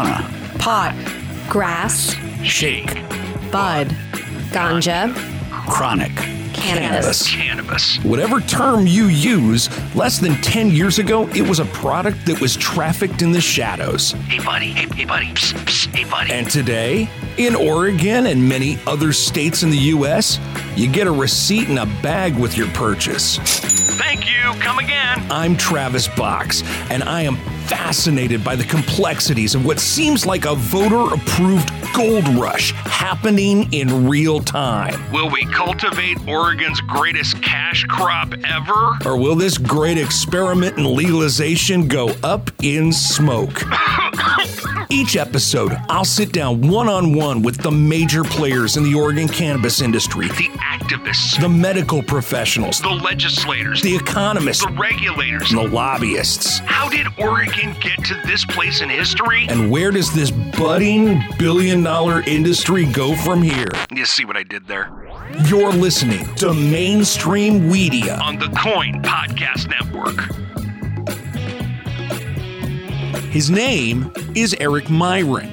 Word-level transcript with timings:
marijuana, 0.00 0.58
pot, 0.58 0.94
grass, 1.48 2.14
shake, 2.42 2.94
bud, 3.50 3.88
ganja, 4.50 5.14
chronic, 5.68 6.14
cannabis. 6.52 7.28
Cannabis. 7.28 7.98
Whatever 8.04 8.40
term 8.40 8.86
you 8.86 9.06
use, 9.06 9.68
less 9.94 10.18
than 10.18 10.34
10 10.42 10.70
years 10.70 10.98
ago, 10.98 11.28
it 11.28 11.42
was 11.42 11.60
a 11.60 11.64
product 11.66 12.26
that 12.26 12.40
was 12.40 12.56
trafficked 12.56 13.22
in 13.22 13.32
the 13.32 13.40
shadows. 13.40 14.12
Hey, 14.12 14.42
buddy. 14.44 14.72
Hey, 14.72 14.86
hey 14.94 15.04
buddy. 15.04 15.26
Psst, 15.28 15.54
psst, 15.64 15.94
hey, 15.94 16.04
buddy. 16.04 16.32
And 16.32 16.50
today, 16.50 17.08
in 17.38 17.54
Oregon 17.54 18.26
and 18.26 18.46
many 18.48 18.78
other 18.86 19.12
states 19.12 19.62
in 19.62 19.70
the 19.70 19.78
U.S., 19.78 20.38
you 20.76 20.90
get 20.90 21.06
a 21.06 21.12
receipt 21.12 21.68
and 21.68 21.78
a 21.78 21.86
bag 22.02 22.36
with 22.36 22.56
your 22.56 22.68
purchase. 22.68 23.38
Thank 23.98 24.26
you. 24.26 24.60
Come 24.60 24.78
again. 24.78 25.24
I'm 25.30 25.56
Travis 25.56 26.08
Box, 26.08 26.62
and 26.90 27.02
I 27.04 27.22
am 27.22 27.36
fascinated 27.70 28.42
by 28.42 28.56
the 28.56 28.64
complexities 28.64 29.54
of 29.54 29.64
what 29.64 29.78
seems 29.78 30.26
like 30.26 30.44
a 30.44 30.56
voter 30.56 31.14
approved 31.14 31.70
gold 31.94 32.26
rush 32.30 32.72
happening 32.72 33.72
in 33.72 34.08
real 34.08 34.40
time. 34.40 35.00
Will 35.12 35.30
we 35.30 35.44
cultivate 35.46 36.18
Oregon's 36.26 36.80
greatest 36.80 37.40
cash 37.44 37.84
crop 37.84 38.34
ever? 38.44 38.98
Or 39.04 39.16
will 39.16 39.36
this 39.36 39.56
great 39.56 39.98
experiment 39.98 40.78
in 40.78 40.96
legalization 40.96 41.86
go 41.86 42.08
up 42.24 42.50
in 42.60 42.92
smoke? 42.92 43.62
Each 44.92 45.16
episode, 45.16 45.72
I'll 45.88 46.04
sit 46.04 46.32
down 46.32 46.60
one 46.68 46.88
on 46.88 47.14
one 47.14 47.42
with 47.42 47.56
the 47.58 47.70
major 47.70 48.24
players 48.24 48.76
in 48.76 48.82
the 48.82 48.92
Oregon 48.94 49.28
cannabis 49.28 49.80
industry, 49.82 50.26
The 50.28 50.48
activists, 50.58 51.40
the 51.40 51.48
medical 51.48 52.02
professionals, 52.02 52.80
the 52.80 52.88
legislators, 52.88 53.82
the 53.82 53.94
economists, 53.94 54.64
the 54.66 54.72
regulators. 54.72 55.52
and 55.52 55.60
the 55.60 55.68
lobbyists. 55.68 56.58
How 56.60 56.88
did 56.88 57.06
Oregon 57.18 57.74
get 57.80 58.04
to 58.06 58.20
this 58.26 58.44
place 58.46 58.80
in 58.80 58.88
history? 58.88 59.46
And 59.48 59.70
where 59.70 59.92
does 59.92 60.12
this 60.12 60.32
budding 60.32 61.22
billion 61.38 61.84
dollar 61.84 62.22
industry 62.22 62.84
go 62.86 63.14
from 63.14 63.42
here? 63.42 63.68
You 63.94 64.04
see 64.04 64.24
what 64.24 64.36
I 64.36 64.42
did 64.42 64.66
there? 64.66 64.90
You're 65.46 65.72
listening 65.72 66.34
to 66.36 66.52
Mainstream 66.52 67.70
Media. 67.70 68.18
On 68.24 68.38
the 68.40 68.46
KOIN 68.48 69.00
Podcast 69.02 69.68
Network. 69.68 70.16
His 73.30 73.48
name 73.48 74.12
is 74.34 74.54
Errick 74.54 74.90
Miron, 74.90 75.48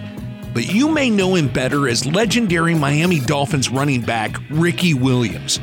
but 0.52 0.74
you 0.74 0.90
may 0.90 1.12
know 1.12 1.36
him 1.36 1.48
better 1.48 1.88
as 1.88 2.08
legendary 2.08 2.74
Miami 2.74 3.20
Dolphins 3.20 3.70
running 3.70 4.02
back 4.02 4.36
Ricky 4.50 4.96
Williams. 4.96 5.60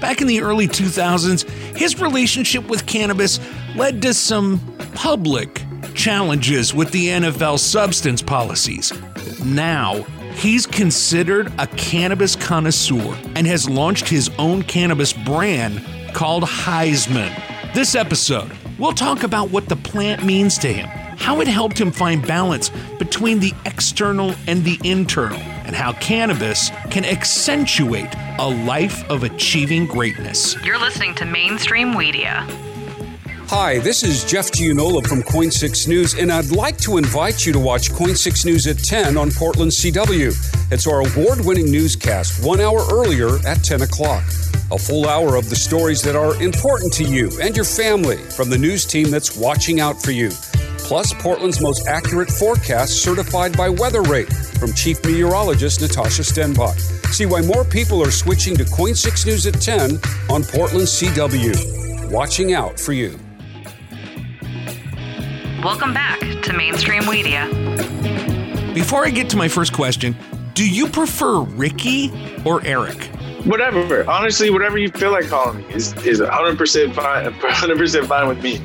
Back 0.00 0.20
in 0.20 0.26
the 0.26 0.40
early 0.40 0.66
2000s, 0.66 1.48
his 1.76 2.00
relationship 2.00 2.68
with 2.68 2.86
cannabis 2.86 3.38
led 3.76 4.02
to 4.02 4.12
some 4.12 4.58
public 4.94 5.62
challenges 5.94 6.74
with 6.74 6.90
the 6.90 7.06
NFL 7.06 7.60
substance 7.60 8.22
policies. 8.22 8.92
Now, 9.44 10.02
he's 10.34 10.66
considered 10.66 11.52
a 11.60 11.68
cannabis 11.68 12.34
connoisseur 12.34 13.16
and 13.36 13.46
has 13.46 13.70
launched 13.70 14.08
his 14.08 14.30
own 14.36 14.64
cannabis 14.64 15.12
brand 15.12 15.80
called 16.12 16.42
Highsman. 16.42 17.32
This 17.72 17.94
episode, 17.94 18.50
we'll 18.80 18.94
talk 18.94 19.22
about 19.22 19.50
what 19.50 19.68
the 19.68 19.76
plant 19.76 20.24
means 20.24 20.58
to 20.58 20.72
him, 20.72 20.88
how 21.22 21.40
it 21.40 21.46
helped 21.46 21.80
him 21.80 21.92
find 21.92 22.26
balance 22.26 22.72
between 22.98 23.38
the 23.38 23.52
external 23.64 24.34
and 24.48 24.64
the 24.64 24.76
internal, 24.82 25.38
and 25.38 25.76
how 25.76 25.92
cannabis 25.92 26.70
can 26.90 27.04
accentuate 27.04 28.12
a 28.40 28.48
life 28.66 29.08
of 29.08 29.22
achieving 29.22 29.86
greatness. 29.86 30.56
You're 30.64 30.80
listening 30.80 31.14
to 31.14 31.24
Mainstream 31.24 31.96
Media. 31.96 32.44
Hi, 33.46 33.78
this 33.78 34.02
is 34.02 34.24
Jeff 34.24 34.50
Gianola 34.50 35.02
from 35.02 35.22
KOIN 35.22 35.52
6 35.52 35.86
News, 35.86 36.14
and 36.14 36.32
I'd 36.32 36.50
like 36.50 36.76
to 36.78 36.96
invite 36.96 37.46
you 37.46 37.52
to 37.52 37.58
watch 37.60 37.92
KOIN 37.92 38.16
6 38.16 38.44
News 38.44 38.66
at 38.66 38.78
10 38.78 39.16
on 39.16 39.30
Portland 39.30 39.70
CW. 39.70 40.72
It's 40.72 40.88
our 40.88 41.06
award 41.06 41.44
winning 41.44 41.70
newscast, 41.70 42.44
one 42.44 42.60
hour 42.60 42.80
earlier 42.90 43.36
at 43.46 43.62
10 43.62 43.82
o'clock. 43.82 44.24
A 44.72 44.78
full 44.78 45.08
hour 45.08 45.36
of 45.36 45.50
the 45.50 45.56
stories 45.56 46.02
that 46.02 46.16
are 46.16 46.34
important 46.42 46.92
to 46.94 47.04
you 47.04 47.30
and 47.40 47.54
your 47.54 47.66
family 47.66 48.16
from 48.16 48.50
the 48.50 48.58
news 48.58 48.84
team 48.84 49.10
that's 49.10 49.36
watching 49.36 49.78
out 49.78 50.02
for 50.02 50.10
you. 50.10 50.30
Plus, 50.84 51.14
Portland's 51.14 51.60
most 51.60 51.86
accurate 51.86 52.30
forecast 52.30 53.02
certified 53.02 53.56
by 53.56 53.68
WeatherRate 53.68 54.58
from 54.58 54.72
Chief 54.72 55.02
Meteorologist 55.04 55.80
Natasha 55.80 56.22
Stenbock. 56.22 56.78
See 57.12 57.26
why 57.26 57.40
more 57.40 57.64
people 57.64 58.02
are 58.02 58.10
switching 58.10 58.56
to 58.56 58.64
KOIN 58.64 58.94
6 58.94 59.26
News 59.26 59.46
at 59.46 59.54
10 59.54 59.92
on 60.30 60.42
Portland 60.42 60.86
CW. 60.86 62.10
Watching 62.10 62.52
out 62.52 62.78
for 62.78 62.92
you. 62.92 63.18
Welcome 65.62 65.94
back 65.94 66.20
to 66.42 66.52
Mainstream 66.52 67.06
Media. 67.06 67.48
Before 68.74 69.06
I 69.06 69.10
get 69.10 69.30
to 69.30 69.36
my 69.36 69.48
first 69.48 69.72
question, 69.72 70.16
do 70.54 70.68
you 70.68 70.88
prefer 70.88 71.40
Ricky 71.42 72.12
or 72.44 72.64
Eric? 72.64 73.08
whatever. 73.44 74.08
Honestly, 74.08 74.50
whatever 74.50 74.78
you 74.78 74.88
feel 74.88 75.10
like 75.10 75.28
calling 75.28 75.58
me 75.58 75.74
is 75.74 75.92
is 76.04 76.20
100% 76.20 76.94
fine. 76.94 77.32
100% 77.32 78.06
fine 78.06 78.28
with 78.28 78.42
me. 78.42 78.60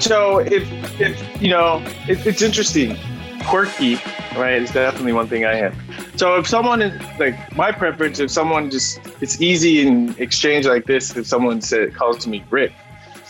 So 0.00 0.38
if 0.38 0.68
if 1.00 1.42
you 1.42 1.50
know, 1.50 1.82
it, 2.08 2.26
it's 2.26 2.42
interesting. 2.42 2.96
Quirky, 3.44 3.94
right? 4.36 4.60
Is 4.60 4.70
definitely 4.70 5.12
one 5.12 5.28
thing 5.28 5.44
I 5.44 5.54
am. 5.54 5.74
So 6.16 6.36
if 6.36 6.46
someone 6.46 6.82
is 6.82 7.18
like 7.18 7.56
my 7.56 7.72
preference, 7.72 8.18
if 8.18 8.30
someone 8.30 8.70
just 8.70 9.00
it's 9.20 9.40
easy 9.40 9.86
in 9.86 10.14
exchange 10.18 10.66
like 10.66 10.86
this. 10.86 11.16
If 11.16 11.26
someone 11.26 11.60
said 11.60 11.94
calls 11.94 12.18
to 12.24 12.28
me 12.28 12.44
Rick, 12.50 12.72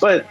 but 0.01 0.27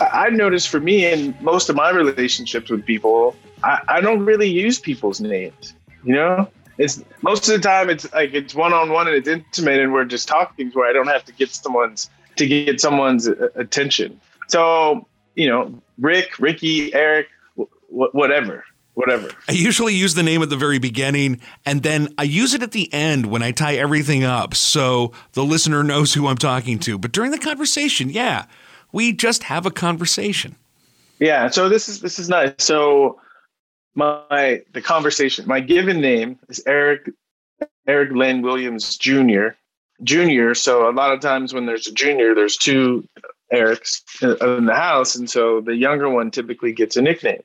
I've 0.00 0.32
noticed 0.32 0.68
for 0.68 0.80
me 0.80 1.10
in 1.10 1.36
most 1.40 1.68
of 1.68 1.76
my 1.76 1.90
relationships 1.90 2.70
with 2.70 2.84
people, 2.84 3.36
I, 3.62 3.80
I 3.88 4.00
don't 4.00 4.24
really 4.24 4.48
use 4.48 4.78
people's 4.78 5.20
names. 5.20 5.74
You 6.04 6.14
know, 6.14 6.50
it's 6.78 7.02
most 7.22 7.48
of 7.48 7.60
the 7.60 7.68
time 7.68 7.90
it's 7.90 8.10
like 8.12 8.32
it's 8.32 8.54
one 8.54 8.72
on 8.72 8.90
one 8.90 9.06
and 9.06 9.16
it's 9.16 9.28
intimate 9.28 9.80
and 9.80 9.92
we're 9.92 10.04
just 10.04 10.28
talking 10.28 10.70
where 10.70 10.88
I 10.88 10.92
don't 10.92 11.08
have 11.08 11.24
to 11.26 11.32
get 11.32 11.50
someone's 11.50 12.10
to 12.36 12.46
get 12.46 12.80
someone's 12.80 13.26
attention. 13.26 14.18
So 14.48 15.06
you 15.34 15.48
know, 15.48 15.80
Rick, 15.98 16.38
Ricky, 16.38 16.92
Eric, 16.94 17.28
wh- 17.56 18.14
whatever, 18.14 18.64
whatever. 18.94 19.30
I 19.48 19.52
usually 19.52 19.94
use 19.94 20.14
the 20.14 20.22
name 20.22 20.42
at 20.42 20.50
the 20.50 20.56
very 20.56 20.78
beginning 20.78 21.40
and 21.64 21.82
then 21.82 22.12
I 22.18 22.24
use 22.24 22.54
it 22.54 22.62
at 22.62 22.72
the 22.72 22.92
end 22.92 23.26
when 23.26 23.42
I 23.42 23.50
tie 23.52 23.74
everything 23.74 24.24
up 24.24 24.54
so 24.54 25.12
the 25.32 25.44
listener 25.44 25.82
knows 25.84 26.14
who 26.14 26.26
I'm 26.26 26.36
talking 26.36 26.78
to. 26.80 26.98
But 26.98 27.12
during 27.12 27.30
the 27.30 27.38
conversation, 27.38 28.10
yeah, 28.10 28.46
we 28.92 29.12
just 29.12 29.44
have 29.44 29.66
a 29.66 29.70
conversation. 29.70 30.56
Yeah. 31.18 31.50
So 31.50 31.68
this 31.68 31.88
is 31.88 32.00
this 32.00 32.18
is 32.18 32.28
nice. 32.28 32.54
So 32.58 33.20
my 33.94 34.62
the 34.72 34.80
conversation, 34.80 35.46
my 35.46 35.60
given 35.60 36.00
name 36.00 36.38
is 36.48 36.62
Eric 36.66 37.10
Eric 37.86 38.12
Lynn 38.12 38.42
Williams 38.42 38.96
Jr. 38.96 39.48
Junior. 40.02 40.54
So 40.54 40.88
a 40.88 40.92
lot 40.92 41.12
of 41.12 41.20
times 41.20 41.52
when 41.52 41.66
there's 41.66 41.86
a 41.86 41.92
junior, 41.92 42.34
there's 42.34 42.56
two 42.56 43.06
Erics 43.52 44.02
in 44.56 44.66
the 44.66 44.74
house, 44.74 45.16
and 45.16 45.28
so 45.28 45.60
the 45.60 45.74
younger 45.74 46.08
one 46.08 46.30
typically 46.30 46.72
gets 46.72 46.96
a 46.96 47.02
nickname. 47.02 47.42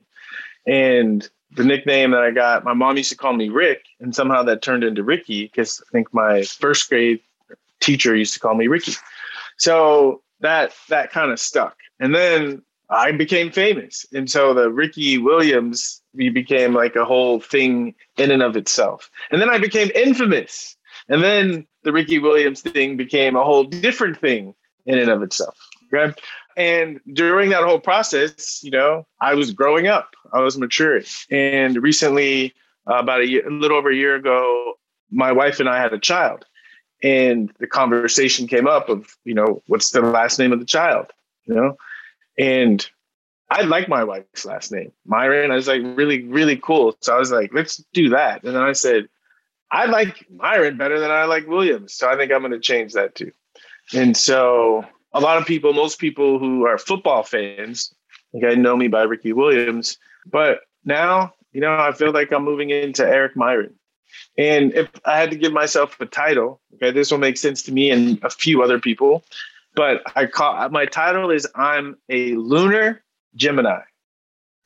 And 0.66 1.28
the 1.52 1.64
nickname 1.64 2.10
that 2.10 2.22
I 2.22 2.30
got, 2.30 2.64
my 2.64 2.74
mom 2.74 2.96
used 2.96 3.10
to 3.10 3.16
call 3.16 3.32
me 3.32 3.48
Rick, 3.48 3.84
and 4.00 4.14
somehow 4.14 4.42
that 4.44 4.62
turned 4.62 4.84
into 4.84 5.02
Ricky 5.02 5.44
because 5.44 5.82
I 5.86 5.90
think 5.90 6.12
my 6.12 6.42
first 6.42 6.88
grade 6.88 7.20
teacher 7.80 8.14
used 8.14 8.34
to 8.34 8.40
call 8.40 8.54
me 8.54 8.68
Ricky. 8.68 8.92
So 9.58 10.22
that 10.40 10.72
that 10.88 11.10
kind 11.10 11.30
of 11.30 11.40
stuck. 11.40 11.76
And 12.00 12.14
then 12.14 12.62
I 12.90 13.12
became 13.12 13.50
famous. 13.50 14.06
And 14.12 14.30
so 14.30 14.54
the 14.54 14.70
Ricky 14.70 15.18
Williams 15.18 16.02
we 16.14 16.30
became 16.30 16.72
like 16.72 16.96
a 16.96 17.04
whole 17.04 17.40
thing 17.40 17.94
in 18.16 18.30
and 18.30 18.42
of 18.42 18.56
itself. 18.56 19.10
And 19.30 19.40
then 19.40 19.50
I 19.50 19.58
became 19.58 19.90
infamous. 19.94 20.76
And 21.08 21.22
then 21.22 21.66
the 21.82 21.92
Ricky 21.92 22.18
Williams 22.18 22.62
thing 22.62 22.96
became 22.96 23.36
a 23.36 23.44
whole 23.44 23.64
different 23.64 24.18
thing 24.18 24.54
in 24.86 24.98
and 24.98 25.10
of 25.10 25.22
itself. 25.22 25.58
And 26.56 27.00
during 27.12 27.50
that 27.50 27.64
whole 27.64 27.80
process, 27.80 28.62
you 28.64 28.70
know, 28.70 29.06
I 29.20 29.34
was 29.34 29.52
growing 29.52 29.86
up, 29.86 30.14
I 30.32 30.40
was 30.40 30.56
maturing. 30.56 31.04
And 31.30 31.82
recently, 31.82 32.54
uh, 32.90 32.94
about 32.94 33.20
a, 33.20 33.28
year, 33.28 33.46
a 33.46 33.50
little 33.50 33.76
over 33.76 33.90
a 33.90 33.96
year 33.96 34.14
ago, 34.14 34.74
my 35.10 35.32
wife 35.32 35.60
and 35.60 35.68
I 35.68 35.80
had 35.80 35.92
a 35.92 35.98
child. 35.98 36.44
And 37.02 37.52
the 37.58 37.66
conversation 37.66 38.46
came 38.46 38.66
up 38.66 38.88
of, 38.88 39.16
you 39.24 39.34
know, 39.34 39.62
what's 39.66 39.90
the 39.90 40.00
last 40.00 40.38
name 40.38 40.52
of 40.52 40.60
the 40.60 40.66
child, 40.66 41.12
you 41.44 41.54
know? 41.54 41.76
And 42.38 42.88
I 43.50 43.62
like 43.62 43.88
my 43.88 44.02
wife's 44.02 44.46
last 44.46 44.72
name, 44.72 44.92
Miron. 45.04 45.50
I 45.50 45.56
was 45.56 45.68
like, 45.68 45.82
really, 45.82 46.24
really 46.24 46.56
cool. 46.56 46.96
So 47.00 47.14
I 47.14 47.18
was 47.18 47.30
like, 47.30 47.52
let's 47.52 47.82
do 47.92 48.08
that. 48.10 48.44
And 48.44 48.56
then 48.56 48.62
I 48.62 48.72
said, 48.72 49.08
I 49.70 49.86
like 49.86 50.26
Miron 50.30 50.78
better 50.78 50.98
than 50.98 51.10
I 51.10 51.24
like 51.24 51.46
Williams. 51.46 51.92
So 51.92 52.08
I 52.08 52.16
think 52.16 52.32
I'm 52.32 52.40
going 52.40 52.52
to 52.52 52.60
change 52.60 52.94
that 52.94 53.14
too. 53.14 53.32
And 53.94 54.16
so 54.16 54.84
a 55.16 55.20
lot 55.20 55.38
of 55.38 55.46
people, 55.46 55.72
most 55.72 55.98
people 55.98 56.38
who 56.38 56.66
are 56.66 56.78
football 56.78 57.22
fans, 57.22 57.94
like 58.32 58.44
I 58.44 58.54
know 58.54 58.76
me 58.76 58.88
by 58.88 59.02
Ricky 59.02 59.32
Williams, 59.32 59.98
but 60.30 60.60
now, 60.84 61.32
you 61.52 61.60
know, 61.60 61.74
I 61.74 61.92
feel 61.92 62.12
like 62.12 62.32
I'm 62.32 62.44
moving 62.44 62.70
into 62.70 63.02
Errick 63.02 63.34
Miron. 63.34 63.74
And 64.38 64.74
if 64.74 64.88
I 65.04 65.18
had 65.18 65.30
to 65.30 65.36
give 65.36 65.52
myself 65.52 65.98
a 66.00 66.06
title, 66.06 66.60
okay, 66.74 66.90
this 66.90 67.10
will 67.10 67.18
make 67.18 67.38
sense 67.38 67.62
to 67.64 67.72
me 67.72 67.90
and 67.90 68.22
a 68.22 68.30
few 68.30 68.62
other 68.62 68.78
people, 68.78 69.24
but 69.74 70.02
I 70.14 70.26
call 70.26 70.68
my 70.68 70.86
title 70.86 71.30
is 71.30 71.46
I'm 71.54 71.96
a 72.08 72.34
lunar 72.34 73.02
Gemini. 73.34 73.80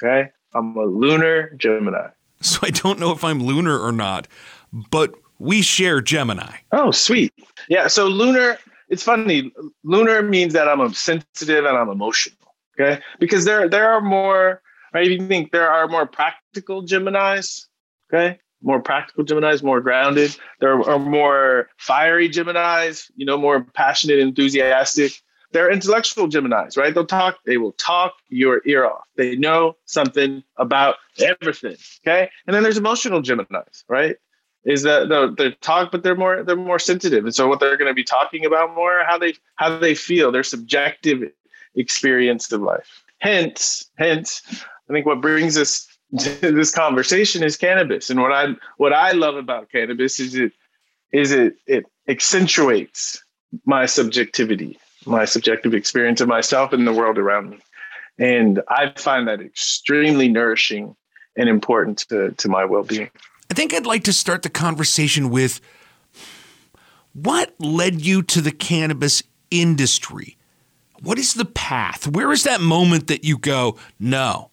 Okay. 0.03 0.31
I'm 0.55 0.77
a 0.77 0.85
lunar 0.85 1.55
Gemini. 1.57 2.09
so 2.41 2.59
I 2.63 2.71
don't 2.71 2.99
know 2.99 3.13
if 3.13 3.23
I'm 3.23 3.41
lunar 3.43 3.79
or 3.79 3.93
not, 3.93 4.27
but 4.73 5.15
we 5.39 5.63
share 5.63 6.01
Gemini. 6.01 6.59
Oh, 6.73 6.91
sweet. 6.91 7.33
Yeah. 7.69 7.87
So 7.87 8.07
lunar, 8.07 8.59
it's 8.91 9.03
funny. 9.03 9.53
Lunar 9.85 10.23
means 10.23 10.53
that 10.53 10.69
I'm 10.69 10.93
sensitive 10.93 11.65
and 11.65 11.77
I'm 11.77 11.89
emotional. 11.89 12.55
Okay. 12.79 13.01
Because 13.19 13.45
there 13.45 13.69
there 13.69 13.91
are 13.91 14.01
more, 14.01 14.63
right? 14.93 15.07
If 15.07 15.21
you 15.21 15.27
think 15.27 15.53
there 15.53 15.71
are 15.71 15.89
more 15.89 16.07
practical 16.07 16.83
Geminis, 16.85 17.67
okay, 18.13 18.39
more 18.63 18.81
practical 18.81 19.25
Geminis, 19.25 19.63
more 19.63 19.81
grounded. 19.81 20.37
There 20.61 20.81
are 20.89 20.99
more 20.99 21.69
fiery 21.79 22.29
Geminis, 22.29 23.11
you 23.17 23.27
know, 23.27 23.39
more 23.39 23.65
passionate, 23.75 24.19
enthusiastic. 24.19 25.13
They're 25.53 25.71
intellectual 25.71 26.29
Geminis, 26.29 26.77
right? 26.77 26.95
They'll 26.95 27.07
talk, 27.07 27.39
they 27.45 27.57
will 27.57 27.73
talk 27.73 28.13
your 28.29 28.63
ear 28.67 28.87
off. 28.87 29.05
They 29.17 29.35
know 29.35 29.77
something 29.85 30.45
about 30.57 30.97
everything. 31.19 31.77
Okay. 32.07 32.31
And 32.47 32.55
then 32.55 32.63
there's 32.63 32.79
emotional 32.79 33.21
Geminis, 33.21 33.83
right? 33.89 34.17
Is 34.65 34.83
that 34.83 35.09
the 35.09 35.35
they 35.37 35.51
talk, 35.63 35.91
but 35.91 36.03
they're 36.03 36.17
more 36.17 36.43
they're 36.43 36.57
more 36.57 36.79
sensitive. 36.79 37.25
And 37.25 37.35
so 37.35 37.49
what 37.49 37.61
they're 37.61 37.79
going 37.79 37.91
to 37.91 37.95
be 37.95 38.05
talking 38.05 38.45
about 38.45 38.75
more, 38.75 39.03
how 39.07 39.19
they 39.19 39.35
how 39.57 39.79
they 39.79 39.95
feel, 39.95 40.31
their 40.31 40.43
subjective 40.43 41.31
experience 41.75 42.53
of 42.53 42.61
life. 42.61 43.03
Hence, 43.19 43.91
hence, 43.97 44.43
I 44.89 44.93
think 44.93 45.07
what 45.07 45.21
brings 45.21 45.57
us 45.57 45.87
to 46.19 46.53
this 46.53 46.71
conversation 46.71 47.43
is 47.43 47.57
cannabis. 47.57 48.11
And 48.11 48.21
what 48.21 48.33
I 48.33 48.49
what 48.77 48.93
I 48.93 49.13
love 49.13 49.37
about 49.37 49.71
cannabis 49.71 50.21
is 50.21 50.35
it 50.35 50.53
is 51.13 51.33
it 51.33 51.55
it 51.67 51.85
accentuates 52.09 53.23
my 53.65 53.87
subjectivity 53.87 54.79
my 55.07 55.25
subjective 55.25 55.75
experience 55.75 56.21
of 56.21 56.29
myself 56.29 56.73
and 56.73 56.87
the 56.87 56.93
world 56.93 57.19
around 57.19 57.51
me. 57.51 57.59
And 58.19 58.61
I 58.69 58.93
find 58.97 59.29
that 59.29 59.41
extremely 59.41 60.29
nourishing 60.29 60.95
and 61.37 61.49
important 61.49 61.99
to, 62.11 62.33
to 62.33 62.49
my 62.49 62.65
well 62.65 62.83
being. 62.83 63.11
I 63.51 63.55
think 63.55 63.75
I'd 63.75 63.87
like 63.87 64.05
to 64.05 64.13
start 64.13 64.43
the 64.43 64.49
conversation 64.49 65.29
with 65.29 65.61
what 67.13 67.53
led 67.59 68.01
you 68.01 68.23
to 68.23 68.41
the 68.41 68.53
cannabis 68.53 69.25
industry? 69.51 70.37
What 71.03 71.19
is 71.19 71.35
the 71.35 71.45
path? 71.45 72.07
Where 72.07 72.31
is 72.31 72.45
that 72.45 72.61
moment 72.61 73.09
that 73.09 73.25
you 73.25 73.39
go, 73.39 73.77
no, 73.99 74.51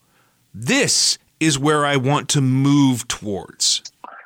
this 0.52 1.18
is 1.38 1.58
where 1.58 1.86
I 1.86 1.96
want 1.96 2.28
to 2.30 2.40
move 2.40 3.06
towards? 3.06 3.82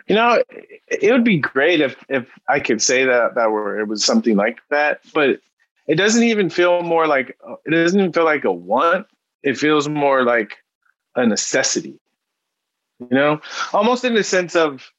You 0.06 0.14
know, 0.14 0.42
it 0.88 1.12
would 1.12 1.24
be 1.24 1.38
great 1.38 1.80
if 1.80 1.96
if 2.08 2.26
I 2.48 2.58
could 2.58 2.80
say 2.80 3.04
that 3.04 3.34
that 3.34 3.50
were 3.50 3.78
it 3.78 3.88
was 3.88 4.04
something 4.04 4.36
like 4.36 4.58
that, 4.70 5.00
but 5.12 5.40
it 5.86 5.96
doesn't 5.96 6.22
even 6.22 6.48
feel 6.48 6.82
more 6.82 7.06
like 7.06 7.36
it 7.66 7.70
doesn't 7.70 7.98
even 7.98 8.12
feel 8.12 8.24
like 8.24 8.44
a 8.44 8.52
want. 8.52 9.06
It 9.42 9.58
feels 9.58 9.88
more 9.88 10.24
like 10.24 10.56
a 11.14 11.26
necessity. 11.26 11.98
You 13.10 13.16
know, 13.16 13.40
almost 13.72 14.04
in 14.04 14.14
the 14.14 14.25
sense 14.25 14.54
of, 14.56 14.90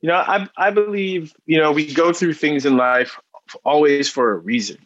you 0.00 0.08
know, 0.08 0.16
I 0.16 0.48
I 0.56 0.70
believe 0.70 1.34
you 1.46 1.58
know 1.58 1.72
we 1.72 1.92
go 1.92 2.12
through 2.12 2.34
things 2.34 2.66
in 2.66 2.76
life 2.76 3.18
always 3.64 4.08
for 4.08 4.32
a 4.32 4.38
reason. 4.38 4.78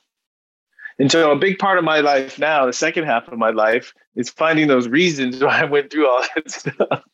And 0.99 1.13
so 1.13 1.31
a 1.31 1.37
big 1.37 1.59
part 1.59 1.79
of 1.79 1.85
my 1.85 2.01
life 2.01 2.39
now, 2.39 2.65
the 2.65 2.73
second 2.73 3.05
half 3.05 3.29
of 3.29 3.39
my 3.39 3.51
life, 3.51 3.93
is 4.15 4.31
finding 4.31 4.67
those 4.67 4.89
reasons 4.89 5.41
why 5.43 5.61
I 5.61 5.65
went 5.65 5.91
through 5.91 6.09
all 6.09 6.25
that 6.35 6.51
stuff. 6.51 7.05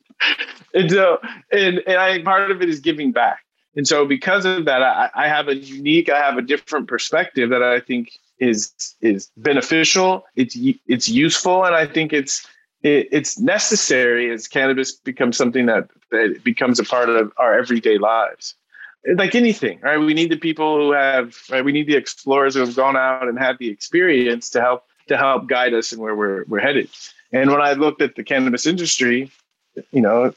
and 0.75 0.91
so, 0.91 1.19
and, 1.51 1.83
and 1.87 1.97
I 1.97 2.13
think 2.13 2.25
part 2.25 2.51
of 2.51 2.63
it 2.63 2.69
is 2.69 2.81
giving 2.81 3.13
back. 3.13 3.41
And 3.75 3.87
so 3.87 4.07
because 4.07 4.45
of 4.45 4.67
that, 4.67 4.83
I, 4.83 5.11
I 5.15 5.29
have 5.29 5.49
a 5.49 5.57
unique, 5.57 6.11
I 6.11 6.19
have 6.19 6.37
a 6.37 6.43
different 6.43 6.89
perspective 6.89 7.51
that 7.51 7.63
I 7.63 7.81
think 7.81 8.13
is 8.39 8.73
is 9.01 9.31
beneficial. 9.37 10.25
It's 10.37 10.57
it's 10.87 11.09
useful, 11.09 11.65
and 11.65 11.75
I 11.75 11.87
think 11.87 12.13
it's 12.13 12.47
it, 12.83 13.09
it's 13.11 13.39
necessary 13.39 14.31
as 14.31 14.49
cannabis 14.49 14.93
becomes 14.93 15.37
something 15.37 15.67
that, 15.67 15.89
that 16.11 16.43
becomes 16.45 16.79
a 16.79 16.85
part 16.85 17.09
of 17.09 17.33
our 17.39 17.59
everyday 17.59 17.99
lives. 17.99 18.55
Like 19.17 19.35
anything, 19.35 19.81
right? 19.81 19.99
We 19.99 20.15
need 20.15 20.31
the 20.31 20.37
people 20.37 20.77
who 20.77 20.93
have, 20.93 21.37
right? 21.51 21.65
We 21.65 21.73
need 21.73 21.89
the 21.89 21.97
explorers 21.97 22.55
who 22.55 22.61
have 22.61 22.77
gone 22.77 22.97
out 22.97 23.27
and 23.27 23.37
had 23.37 23.59
the 23.59 23.69
experience 23.69 24.49
to 24.51 24.61
help 24.61 24.85
to 25.09 25.17
help 25.17 25.49
guide 25.49 25.75
us 25.75 25.93
in 25.93 25.99
where 25.99 26.15
we're 26.15 26.45
we're 26.47 26.61
headed. 26.61 26.89
And 27.33 27.51
when 27.51 27.61
I 27.61 27.73
looked 27.73 28.01
at 28.01 28.15
the 28.15 28.23
cannabis 28.23 28.65
industry, 28.65 29.29
you 29.91 30.01
know, 30.01 30.33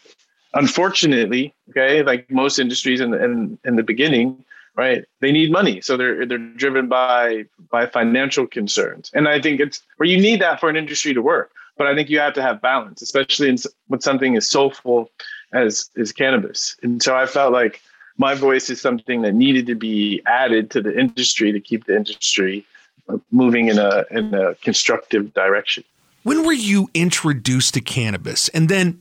unfortunately, 0.55 1.53
okay, 1.69 2.01
like 2.01 2.31
most 2.31 2.57
industries 2.57 3.01
in 3.01 3.11
the, 3.11 3.23
in, 3.23 3.59
in 3.65 3.75
the 3.75 3.83
beginning, 3.83 4.43
right? 4.75 5.05
They 5.19 5.31
need 5.31 5.51
money, 5.51 5.81
so 5.81 5.95
they're 5.95 6.25
they're 6.25 6.37
driven 6.37 6.87
by 6.87 7.45
by 7.69 7.85
financial 7.85 8.47
concerns, 8.47 9.11
and 9.13 9.27
I 9.27 9.39
think 9.39 9.59
it's 9.59 9.81
where 9.97 10.07
you 10.07 10.19
need 10.19 10.41
that 10.41 10.59
for 10.59 10.69
an 10.69 10.75
industry 10.75 11.13
to 11.13 11.21
work. 11.21 11.51
But 11.77 11.87
I 11.87 11.95
think 11.95 12.09
you 12.09 12.19
have 12.19 12.33
to 12.33 12.41
have 12.41 12.61
balance, 12.61 13.01
especially 13.01 13.49
in 13.49 13.57
with 13.89 14.01
something 14.01 14.35
as 14.37 14.49
soulful 14.49 15.09
as 15.53 15.89
is 15.95 16.11
cannabis. 16.11 16.75
And 16.83 17.01
so 17.01 17.15
I 17.15 17.25
felt 17.25 17.51
like 17.51 17.81
my 18.17 18.33
voice 18.33 18.69
is 18.69 18.81
something 18.81 19.23
that 19.23 19.33
needed 19.33 19.67
to 19.67 19.75
be 19.75 20.21
added 20.25 20.71
to 20.71 20.81
the 20.81 20.97
industry 20.97 21.51
to 21.51 21.59
keep 21.59 21.85
the 21.85 21.95
industry 21.95 22.65
uh, 23.09 23.17
moving 23.31 23.67
in 23.67 23.77
a 23.77 24.05
in 24.11 24.33
a 24.33 24.55
constructive 24.55 25.33
direction. 25.33 25.83
When 26.23 26.45
were 26.45 26.53
you 26.53 26.89
introduced 26.93 27.75
to 27.75 27.81
cannabis, 27.81 28.49
and 28.49 28.69
then 28.69 28.99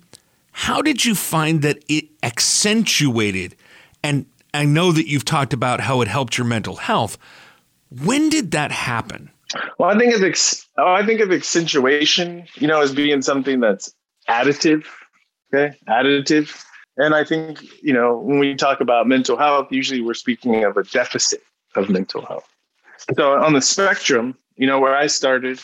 how 0.53 0.82
did 0.82 1.05
you 1.05 1.15
find 1.15 1.62
that 1.62 1.82
it 1.88 2.06
accentuated 2.23 3.56
and 4.05 4.27
I 4.55 4.67
know 4.67 4.93
that 4.93 5.09
you've 5.09 5.25
talked 5.25 5.53
about 5.53 5.81
how 5.81 6.00
it 6.03 6.09
helped 6.09 6.38
your 6.38 6.47
mental 6.47 6.77
health. 6.77 7.19
When 7.91 8.29
did 8.29 8.53
that 8.53 8.70
happen? 8.70 9.31
Well, 9.79 9.91
I 9.91 9.99
think 9.99 10.15
of 10.15 10.23
ex- 10.23 10.69
I 10.79 11.05
think 11.05 11.21
of 11.21 11.33
accentuation, 11.33 12.47
you 12.56 12.67
know, 12.67 12.81
as 12.81 12.95
being 12.95 13.23
something 13.23 13.61
that's 13.61 13.95
additive. 14.29 14.85
Okay, 15.53 15.77
additive, 15.89 16.65
and 16.97 17.15
I 17.15 17.25
think 17.25 17.62
you 17.83 17.93
know 17.93 18.19
when 18.19 18.39
we 18.39 18.55
talk 18.55 18.81
about 18.81 19.06
mental 19.06 19.37
health, 19.37 19.69
usually 19.71 20.01
we're 20.01 20.15
speaking 20.15 20.65
of 20.65 20.77
a 20.77 20.83
deficit 20.85 21.43
of 21.77 21.89
mental 21.89 22.25
health. 22.25 22.49
So 23.17 23.33
on 23.33 23.53
the 23.53 23.61
spectrum, 23.61 24.37
you 24.56 24.67
know, 24.67 24.81
where 24.81 24.97
I 24.97 25.09
started, 25.09 25.61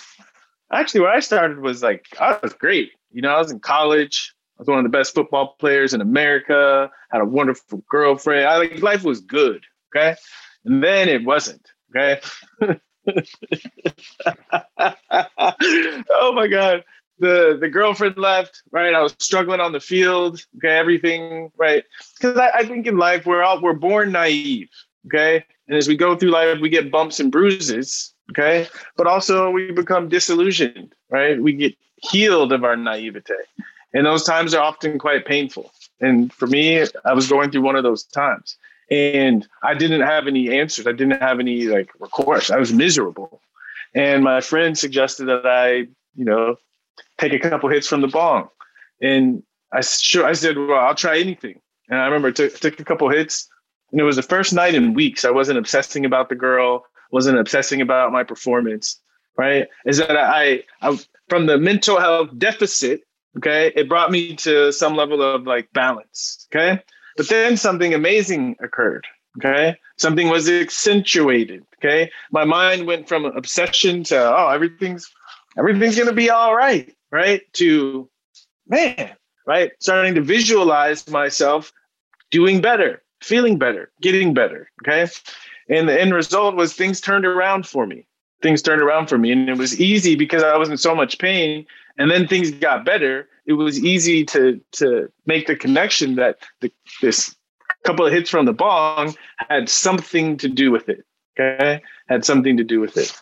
actually, 0.72 1.00
where 1.00 1.12
I 1.12 1.20
started 1.20 1.60
was 1.60 1.82
like 1.82 2.06
I 2.20 2.38
was 2.42 2.52
great. 2.52 2.92
You 3.12 3.22
know, 3.22 3.30
I 3.30 3.38
was 3.38 3.50
in 3.50 3.60
college 3.60 4.34
I 4.60 4.62
was 4.62 4.68
one 4.68 4.78
of 4.78 4.84
the 4.84 4.90
best 4.90 5.14
football 5.14 5.56
players 5.58 5.94
in 5.94 6.02
America, 6.02 6.90
had 7.10 7.22
a 7.22 7.24
wonderful 7.24 7.82
girlfriend. 7.88 8.46
I 8.46 8.58
like 8.58 8.82
life 8.82 9.04
was 9.04 9.22
good. 9.22 9.64
Okay. 9.88 10.14
And 10.66 10.84
then 10.84 11.08
it 11.08 11.24
wasn't. 11.24 11.66
Okay. 11.96 12.20
oh 16.10 16.32
my 16.32 16.46
God. 16.48 16.84
The 17.18 17.58
the 17.60 17.68
girlfriend 17.68 18.16
left, 18.16 18.62
right? 18.70 18.94
I 18.94 19.02
was 19.02 19.14
struggling 19.18 19.60
on 19.60 19.72
the 19.72 19.80
field. 19.80 20.42
Okay, 20.56 20.74
everything, 20.74 21.52
right? 21.58 21.84
Because 22.18 22.38
I, 22.38 22.50
I 22.60 22.64
think 22.64 22.86
in 22.86 22.96
life 22.96 23.26
we're 23.26 23.42
all 23.42 23.60
we're 23.60 23.74
born 23.74 24.12
naive. 24.12 24.70
Okay. 25.06 25.44
And 25.68 25.76
as 25.76 25.86
we 25.86 25.96
go 25.96 26.16
through 26.16 26.30
life, 26.30 26.60
we 26.60 26.70
get 26.70 26.90
bumps 26.90 27.20
and 27.20 27.30
bruises. 27.30 28.14
Okay. 28.30 28.68
But 28.96 29.06
also 29.06 29.50
we 29.50 29.70
become 29.70 30.08
disillusioned, 30.08 30.94
right? 31.10 31.40
We 31.40 31.52
get 31.52 31.74
healed 31.96 32.52
of 32.52 32.64
our 32.64 32.76
naivete 32.76 33.34
and 33.92 34.06
those 34.06 34.24
times 34.24 34.54
are 34.54 34.62
often 34.62 34.98
quite 34.98 35.26
painful. 35.26 35.72
And 36.00 36.32
for 36.32 36.46
me, 36.46 36.84
I 37.04 37.12
was 37.12 37.28
going 37.28 37.50
through 37.50 37.62
one 37.62 37.76
of 37.76 37.82
those 37.82 38.04
times, 38.04 38.56
and 38.90 39.46
I 39.62 39.74
didn't 39.74 40.02
have 40.02 40.26
any 40.26 40.58
answers. 40.58 40.86
I 40.86 40.92
didn't 40.92 41.20
have 41.20 41.40
any 41.40 41.64
like 41.64 41.90
recourse. 41.98 42.50
I 42.50 42.58
was 42.58 42.72
miserable, 42.72 43.40
and 43.94 44.24
my 44.24 44.40
friend 44.40 44.76
suggested 44.76 45.26
that 45.26 45.46
I, 45.46 45.88
you 46.14 46.24
know, 46.24 46.56
take 47.18 47.32
a 47.32 47.38
couple 47.38 47.68
hits 47.68 47.86
from 47.86 48.00
the 48.00 48.08
bong, 48.08 48.48
and 49.00 49.42
I 49.72 49.80
sure 49.80 50.24
I 50.24 50.32
said, 50.32 50.56
well, 50.56 50.78
I'll 50.78 50.94
try 50.94 51.18
anything. 51.18 51.60
And 51.88 51.98
I 51.98 52.06
remember 52.06 52.32
took 52.32 52.58
took 52.58 52.80
a 52.80 52.84
couple 52.84 53.08
hits, 53.08 53.48
and 53.92 54.00
it 54.00 54.04
was 54.04 54.16
the 54.16 54.22
first 54.22 54.52
night 54.52 54.74
in 54.74 54.94
weeks. 54.94 55.24
I 55.24 55.30
wasn't 55.30 55.58
obsessing 55.58 56.04
about 56.04 56.28
the 56.28 56.36
girl, 56.36 56.84
wasn't 57.10 57.38
obsessing 57.38 57.80
about 57.80 58.12
my 58.12 58.24
performance. 58.24 59.00
Right? 59.38 59.68
Is 59.86 59.98
that 59.98 60.16
I, 60.16 60.64
I 60.82 60.98
from 61.28 61.46
the 61.46 61.56
mental 61.56 61.98
health 61.98 62.28
deficit 62.36 63.02
Okay. 63.36 63.72
It 63.74 63.88
brought 63.88 64.10
me 64.10 64.34
to 64.36 64.72
some 64.72 64.96
level 64.96 65.22
of 65.22 65.46
like 65.46 65.72
balance. 65.72 66.46
Okay. 66.52 66.82
But 67.20 67.28
then 67.28 67.58
something 67.58 67.92
amazing 67.92 68.56
occurred. 68.60 69.06
Okay. 69.36 69.76
Something 69.98 70.30
was 70.30 70.48
accentuated. 70.48 71.66
Okay. 71.76 72.10
My 72.32 72.46
mind 72.46 72.86
went 72.86 73.08
from 73.08 73.26
obsession 73.26 74.04
to, 74.04 74.16
oh, 74.16 74.48
everything's, 74.48 75.12
everything's 75.58 75.96
to 75.96 76.14
be 76.14 76.30
all 76.30 76.56
right. 76.56 76.96
Right. 77.12 77.42
To, 77.52 78.08
man, 78.66 79.10
right. 79.46 79.70
Starting 79.80 80.14
to 80.14 80.22
visualize 80.22 81.06
myself 81.10 81.74
doing 82.30 82.62
better, 82.62 83.02
feeling 83.20 83.58
better, 83.58 83.92
getting 84.00 84.32
better. 84.32 84.70
Okay. 84.82 85.12
And 85.68 85.90
the 85.90 86.00
end 86.00 86.14
result 86.14 86.56
was 86.56 86.72
things 86.72 87.02
turned 87.02 87.26
around 87.26 87.66
for 87.66 87.86
me. 87.86 88.06
Things 88.40 88.62
turned 88.62 88.80
around 88.80 89.10
for 89.10 89.18
me. 89.18 89.30
And 89.30 89.46
it 89.50 89.58
was 89.58 89.78
easy 89.78 90.16
because 90.16 90.42
I 90.42 90.56
was 90.56 90.70
in 90.70 90.78
so 90.78 90.94
much 90.94 91.18
pain 91.18 91.66
and 91.98 92.10
then 92.10 92.26
things 92.26 92.50
got 92.50 92.86
better, 92.86 93.28
it 93.50 93.64
was 93.64 93.82
easy 93.84 94.24
to 94.26 94.60
to 94.72 95.10
make 95.26 95.46
the 95.46 95.56
connection 95.56 96.14
that 96.16 96.38
the, 96.60 96.72
this 97.02 97.34
couple 97.84 98.06
of 98.06 98.12
hits 98.12 98.30
from 98.30 98.46
the 98.46 98.52
bong 98.52 99.14
had 99.48 99.68
something 99.68 100.36
to 100.36 100.48
do 100.48 100.70
with 100.70 100.88
it. 100.88 101.04
Okay, 101.38 101.82
had 102.08 102.24
something 102.24 102.56
to 102.56 102.64
do 102.64 102.80
with 102.80 102.96
it. 102.96 103.12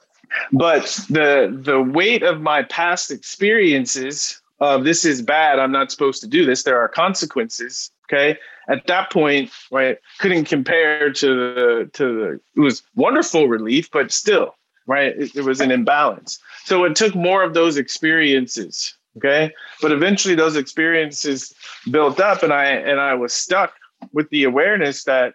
But 0.52 0.84
the 1.08 1.58
the 1.64 1.80
weight 1.80 2.22
of 2.22 2.40
my 2.40 2.62
past 2.64 3.10
experiences 3.10 4.40
of 4.60 4.84
this 4.84 5.04
is 5.04 5.22
bad. 5.22 5.58
I'm 5.58 5.72
not 5.72 5.90
supposed 5.90 6.20
to 6.22 6.28
do 6.28 6.44
this. 6.44 6.62
There 6.62 6.80
are 6.80 6.88
consequences. 6.88 7.90
Okay. 8.06 8.38
At 8.68 8.86
that 8.86 9.10
point, 9.10 9.50
right, 9.70 9.98
couldn't 10.18 10.44
compare 10.44 11.10
to 11.10 11.26
the 11.26 11.90
to 11.94 12.04
the 12.18 12.40
it 12.56 12.60
was 12.60 12.82
wonderful 12.94 13.48
relief, 13.48 13.90
but 13.90 14.12
still, 14.12 14.56
right, 14.86 15.16
it, 15.16 15.36
it 15.36 15.44
was 15.44 15.60
an 15.60 15.70
imbalance. 15.70 16.38
So 16.64 16.84
it 16.84 16.96
took 16.96 17.14
more 17.14 17.42
of 17.42 17.54
those 17.54 17.78
experiences. 17.78 18.97
Okay. 19.18 19.52
But 19.82 19.92
eventually 19.92 20.34
those 20.34 20.56
experiences 20.56 21.52
built 21.90 22.20
up 22.20 22.42
and 22.42 22.52
I 22.52 22.64
and 22.64 23.00
I 23.00 23.14
was 23.14 23.34
stuck 23.34 23.72
with 24.12 24.30
the 24.30 24.44
awareness 24.44 25.04
that 25.04 25.34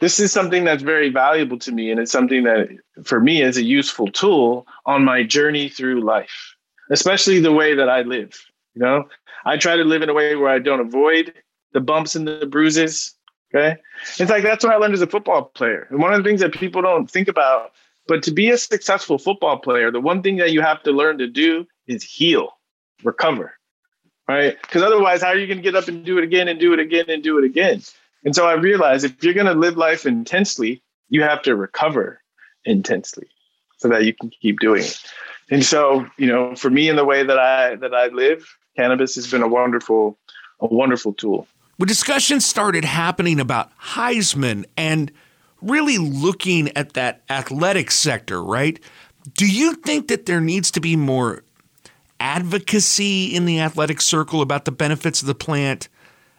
this 0.00 0.18
is 0.18 0.32
something 0.32 0.64
that's 0.64 0.82
very 0.82 1.10
valuable 1.10 1.58
to 1.60 1.72
me 1.72 1.90
and 1.90 2.00
it's 2.00 2.10
something 2.10 2.42
that 2.42 2.68
for 3.04 3.20
me 3.20 3.40
is 3.40 3.56
a 3.56 3.62
useful 3.62 4.08
tool 4.08 4.66
on 4.84 5.04
my 5.04 5.22
journey 5.22 5.68
through 5.68 6.02
life 6.02 6.56
especially 6.90 7.40
the 7.40 7.52
way 7.52 7.74
that 7.74 7.88
i 7.88 8.02
live 8.02 8.44
you 8.74 8.80
know? 8.80 9.06
I 9.44 9.58
try 9.58 9.76
to 9.76 9.84
live 9.84 10.02
in 10.02 10.08
a 10.08 10.14
way 10.14 10.36
where 10.36 10.50
i 10.50 10.58
don't 10.58 10.80
avoid 10.80 11.32
the 11.72 11.80
bumps 11.80 12.14
and 12.14 12.26
the 12.26 12.46
bruises 12.46 13.14
okay? 13.54 13.76
It's 14.18 14.30
like 14.30 14.42
that's 14.42 14.64
what 14.64 14.74
i 14.74 14.76
learned 14.76 14.94
as 14.94 15.02
a 15.02 15.06
football 15.06 15.44
player. 15.44 15.86
And 15.90 16.00
one 16.00 16.12
of 16.12 16.22
the 16.22 16.28
things 16.28 16.40
that 16.40 16.52
people 16.52 16.82
don't 16.82 17.10
think 17.10 17.28
about 17.28 17.72
but 18.08 18.22
to 18.24 18.32
be 18.32 18.50
a 18.50 18.58
successful 18.58 19.18
football 19.18 19.58
player 19.58 19.90
the 19.90 20.00
one 20.00 20.22
thing 20.22 20.36
that 20.36 20.52
you 20.52 20.60
have 20.60 20.82
to 20.82 20.90
learn 20.90 21.16
to 21.18 21.28
do 21.28 21.66
is 21.86 22.02
heal 22.02 22.58
recover 23.04 23.54
right 24.28 24.56
because 24.62 24.82
otherwise 24.82 25.22
how 25.22 25.28
are 25.28 25.38
you 25.38 25.46
going 25.46 25.58
to 25.58 25.62
get 25.62 25.74
up 25.74 25.88
and 25.88 26.04
do 26.04 26.18
it 26.18 26.24
again 26.24 26.48
and 26.48 26.60
do 26.60 26.72
it 26.72 26.80
again 26.80 27.06
and 27.08 27.22
do 27.22 27.38
it 27.38 27.44
again 27.44 27.82
and 28.24 28.34
so 28.34 28.46
I 28.46 28.54
realized 28.54 29.04
if 29.04 29.22
you're 29.22 29.34
going 29.34 29.46
to 29.46 29.54
live 29.54 29.76
life 29.76 30.06
intensely, 30.06 30.82
you 31.08 31.22
have 31.22 31.42
to 31.42 31.56
recover 31.56 32.20
intensely 32.64 33.26
so 33.78 33.88
that 33.88 34.04
you 34.04 34.14
can 34.14 34.30
keep 34.40 34.60
doing 34.60 34.82
it. 34.82 35.00
And 35.50 35.64
so, 35.64 36.06
you 36.16 36.26
know, 36.26 36.54
for 36.54 36.70
me 36.70 36.88
in 36.88 36.96
the 36.96 37.04
way 37.04 37.24
that 37.24 37.38
I 37.38 37.74
that 37.76 37.94
I 37.94 38.06
live, 38.06 38.46
cannabis 38.76 39.16
has 39.16 39.30
been 39.30 39.42
a 39.42 39.48
wonderful 39.48 40.18
a 40.60 40.66
wonderful 40.66 41.12
tool. 41.12 41.46
When 41.76 41.88
discussions 41.88 42.46
started 42.46 42.84
happening 42.84 43.40
about 43.40 43.76
Highsman 43.78 44.66
and 44.76 45.10
really 45.60 45.98
looking 45.98 46.68
at 46.76 46.92
that 46.92 47.22
athletic 47.28 47.90
sector, 47.90 48.42
right? 48.42 48.78
Do 49.34 49.50
you 49.50 49.74
think 49.74 50.08
that 50.08 50.26
there 50.26 50.40
needs 50.40 50.70
to 50.72 50.80
be 50.80 50.96
more 50.96 51.44
advocacy 52.22 53.34
in 53.34 53.44
the 53.44 53.60
athletic 53.60 54.00
circle 54.00 54.40
about 54.40 54.64
the 54.64 54.72
benefits 54.72 55.20
of 55.20 55.26
the 55.26 55.34
plant? 55.34 55.88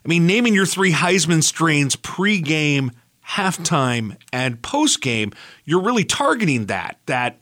I 0.05 0.07
mean, 0.07 0.25
naming 0.25 0.53
your 0.53 0.65
three 0.65 0.93
Highsman 0.93 1.43
strains 1.43 1.97
pregame, 1.97 2.91
halftime, 3.27 4.17
and 4.31 4.61
postgame, 4.61 5.33
you're 5.65 5.83
really 5.83 6.05
targeting 6.05 6.67
that 6.67 6.97
that 7.05 7.39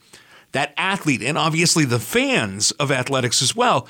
that 0.53 0.73
athlete 0.75 1.21
and 1.21 1.37
obviously 1.37 1.85
the 1.85 1.99
fans 1.99 2.71
of 2.71 2.91
athletics 2.91 3.41
as 3.41 3.55
well. 3.55 3.87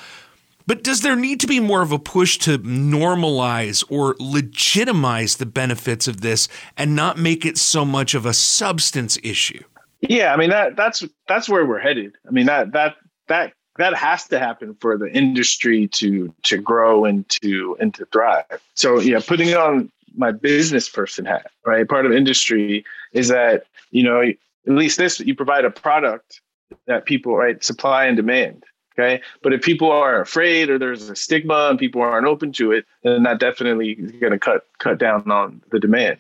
But 0.68 0.84
does 0.84 1.02
there 1.02 1.16
need 1.16 1.40
to 1.40 1.48
be 1.48 1.60
more 1.60 1.82
of 1.82 1.92
a 1.92 1.98
push 1.98 2.38
to 2.40 2.60
normalize 2.60 3.84
or 3.90 4.16
legitimize 4.20 5.38
the 5.38 5.46
benefits 5.46 6.08
of 6.08 6.22
this 6.22 6.48
and 6.78 6.96
not 6.96 7.18
make 7.18 7.46
it 7.46 7.58
so 7.58 7.84
much 7.84 8.14
of 8.14 8.26
a 8.26 8.34
substance 8.34 9.18
issue? 9.24 9.64
Yeah, 10.02 10.34
I 10.34 10.38
mean 10.38 10.50
that 10.50 10.76
that's 10.76 11.04
that's 11.28 11.48
where 11.50 11.66
we're 11.66 11.80
headed. 11.80 12.16
I 12.28 12.32
mean 12.32 12.46
that 12.48 12.74
that 12.74 12.96
that 13.28 13.54
that 13.78 13.94
has 13.94 14.28
to 14.28 14.40
happen 14.40 14.76
for 14.76 14.98
the 14.98 15.12
industry 15.12 15.88
to 15.88 16.34
to 16.44 16.58
grow 16.58 17.06
and 17.06 17.28
to 17.30 17.78
and 17.80 17.94
to 17.96 18.06
thrive. 18.06 18.62
So 18.74 19.00
yeah, 19.00 19.20
putting 19.26 19.54
on 19.56 19.92
my 20.16 20.32
business 20.32 20.90
person 20.90 21.26
hat, 21.26 21.52
right? 21.66 21.88
Part 21.88 22.06
of 22.06 22.12
industry 22.12 22.86
is 23.14 23.30
that 23.30 23.66
you 23.92 24.04
know 24.04 24.22
at 24.22 24.36
least 24.66 24.98
this 24.98 25.20
you 25.20 25.36
provide 25.36 25.66
a 25.66 25.72
product 25.72 26.42
that 26.88 27.06
people 27.06 27.36
right 27.36 27.64
supply 27.64 28.06
and 28.06 28.18
demand. 28.18 28.64
Okay, 28.94 29.22
but 29.42 29.54
if 29.54 29.62
people 29.62 29.90
are 29.90 30.20
afraid 30.20 30.70
or 30.70 30.78
there's 30.78 31.10
a 31.10 31.16
stigma 31.16 31.70
and 31.70 31.80
people 31.80 32.02
aren't 32.02 32.28
open 32.28 32.52
to 32.54 32.74
it, 32.74 32.86
then 33.04 33.24
that 33.24 33.40
definitely 33.40 33.94
is 33.94 34.12
going 34.12 34.34
to 34.34 34.40
cut 34.40 34.68
cut 34.80 34.98
down 34.98 35.32
on 35.32 35.62
the 35.72 35.80
demand. 35.80 36.18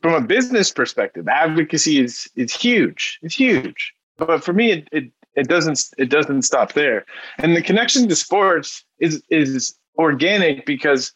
From 0.00 0.14
a 0.14 0.20
business 0.20 0.70
perspective, 0.70 1.26
advocacy 1.26 2.00
is 2.00 2.30
is 2.36 2.52
huge. 2.54 3.18
It's 3.22 3.34
huge. 3.34 3.94
But 4.16 4.44
for 4.44 4.52
me, 4.52 4.72
it, 4.72 4.88
it 4.92 5.12
it 5.38 5.48
doesn't 5.48 5.80
it 5.96 6.10
doesn't 6.10 6.42
stop 6.42 6.72
there. 6.72 7.04
And 7.38 7.56
the 7.56 7.62
connection 7.62 8.08
to 8.08 8.16
sports 8.16 8.84
is 8.98 9.22
is 9.30 9.74
organic 9.96 10.66
because 10.66 11.12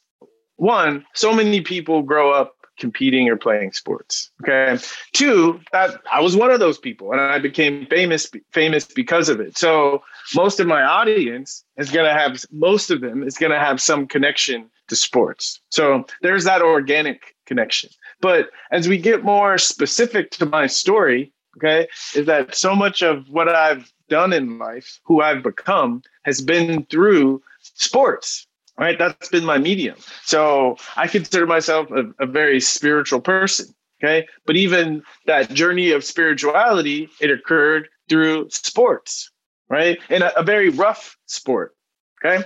one, 0.57 1.05
so 1.15 1.35
many 1.35 1.61
people 1.61 2.03
grow 2.03 2.33
up 2.33 2.55
competing 2.79 3.29
or 3.29 3.37
playing 3.37 3.73
sports. 3.73 4.31
Okay. 4.43 4.79
Two, 5.13 5.61
that 5.73 6.01
I 6.13 6.21
was 6.21 6.37
one 6.37 6.51
of 6.51 6.61
those 6.61 6.79
people 6.79 7.13
and 7.13 7.21
I 7.21 7.39
became 7.39 7.87
famous 7.87 8.31
famous 8.53 8.85
because 8.87 9.29
of 9.29 9.41
it. 9.41 9.59
So 9.59 10.03
most 10.35 10.61
of 10.61 10.67
my 10.67 10.83
audience 10.83 11.65
is 11.77 11.91
going 11.91 12.07
to 12.07 12.19
have 12.19 12.45
most 12.51 12.91
of 12.91 13.01
them 13.01 13.23
is 13.23 13.37
going 13.39 13.53
to 13.53 13.59
have 13.59 13.81
some 13.81 14.07
connection 14.07 14.71
to 14.89 14.97
sports. 14.97 15.61
So 15.71 16.05
there's 16.23 16.45
that 16.45 16.63
organic 16.63 17.35
connection. 17.47 17.91
But 18.21 18.51
as 18.71 18.89
we 18.89 18.99
get 18.99 19.25
more 19.25 19.59
specific 19.59 20.31
to 20.33 20.47
my 20.47 20.67
story, 20.67 21.33
okay, 21.57 21.89
is 22.15 22.27
that 22.27 22.55
so 22.55 22.75
much 22.75 23.03
of 23.03 23.29
what 23.29 23.49
I've 23.49 23.93
done 24.09 24.33
in 24.33 24.59
life, 24.59 25.01
who 25.05 25.21
I've 25.21 25.43
become, 25.43 26.03
has 26.23 26.41
been 26.41 26.85
through 26.87 27.43
sports. 27.61 28.47
Right, 28.79 28.99
that's 28.99 29.29
been 29.29 29.45
my 29.45 29.59
medium. 29.59 29.97
So 30.25 30.77
I 30.97 31.07
consider 31.07 31.47
myself 31.47 31.91
a, 31.91 32.05
a 32.19 32.27
very 32.27 32.59
spiritual 32.59 33.21
person. 33.21 33.67
Okay, 34.03 34.27
but 34.47 34.57
even 34.57 35.03
that 35.27 35.51
journey 35.51 35.93
of 35.93 36.03
spirituality, 36.05 37.09
it 37.21 37.31
occurred 37.31 37.89
through 38.09 38.49
sports, 38.51 39.31
right? 39.69 39.99
In 40.09 40.23
a, 40.23 40.33
a 40.37 40.43
very 40.43 40.71
rough 40.71 41.17
sport. 41.27 41.77
Okay, 42.25 42.45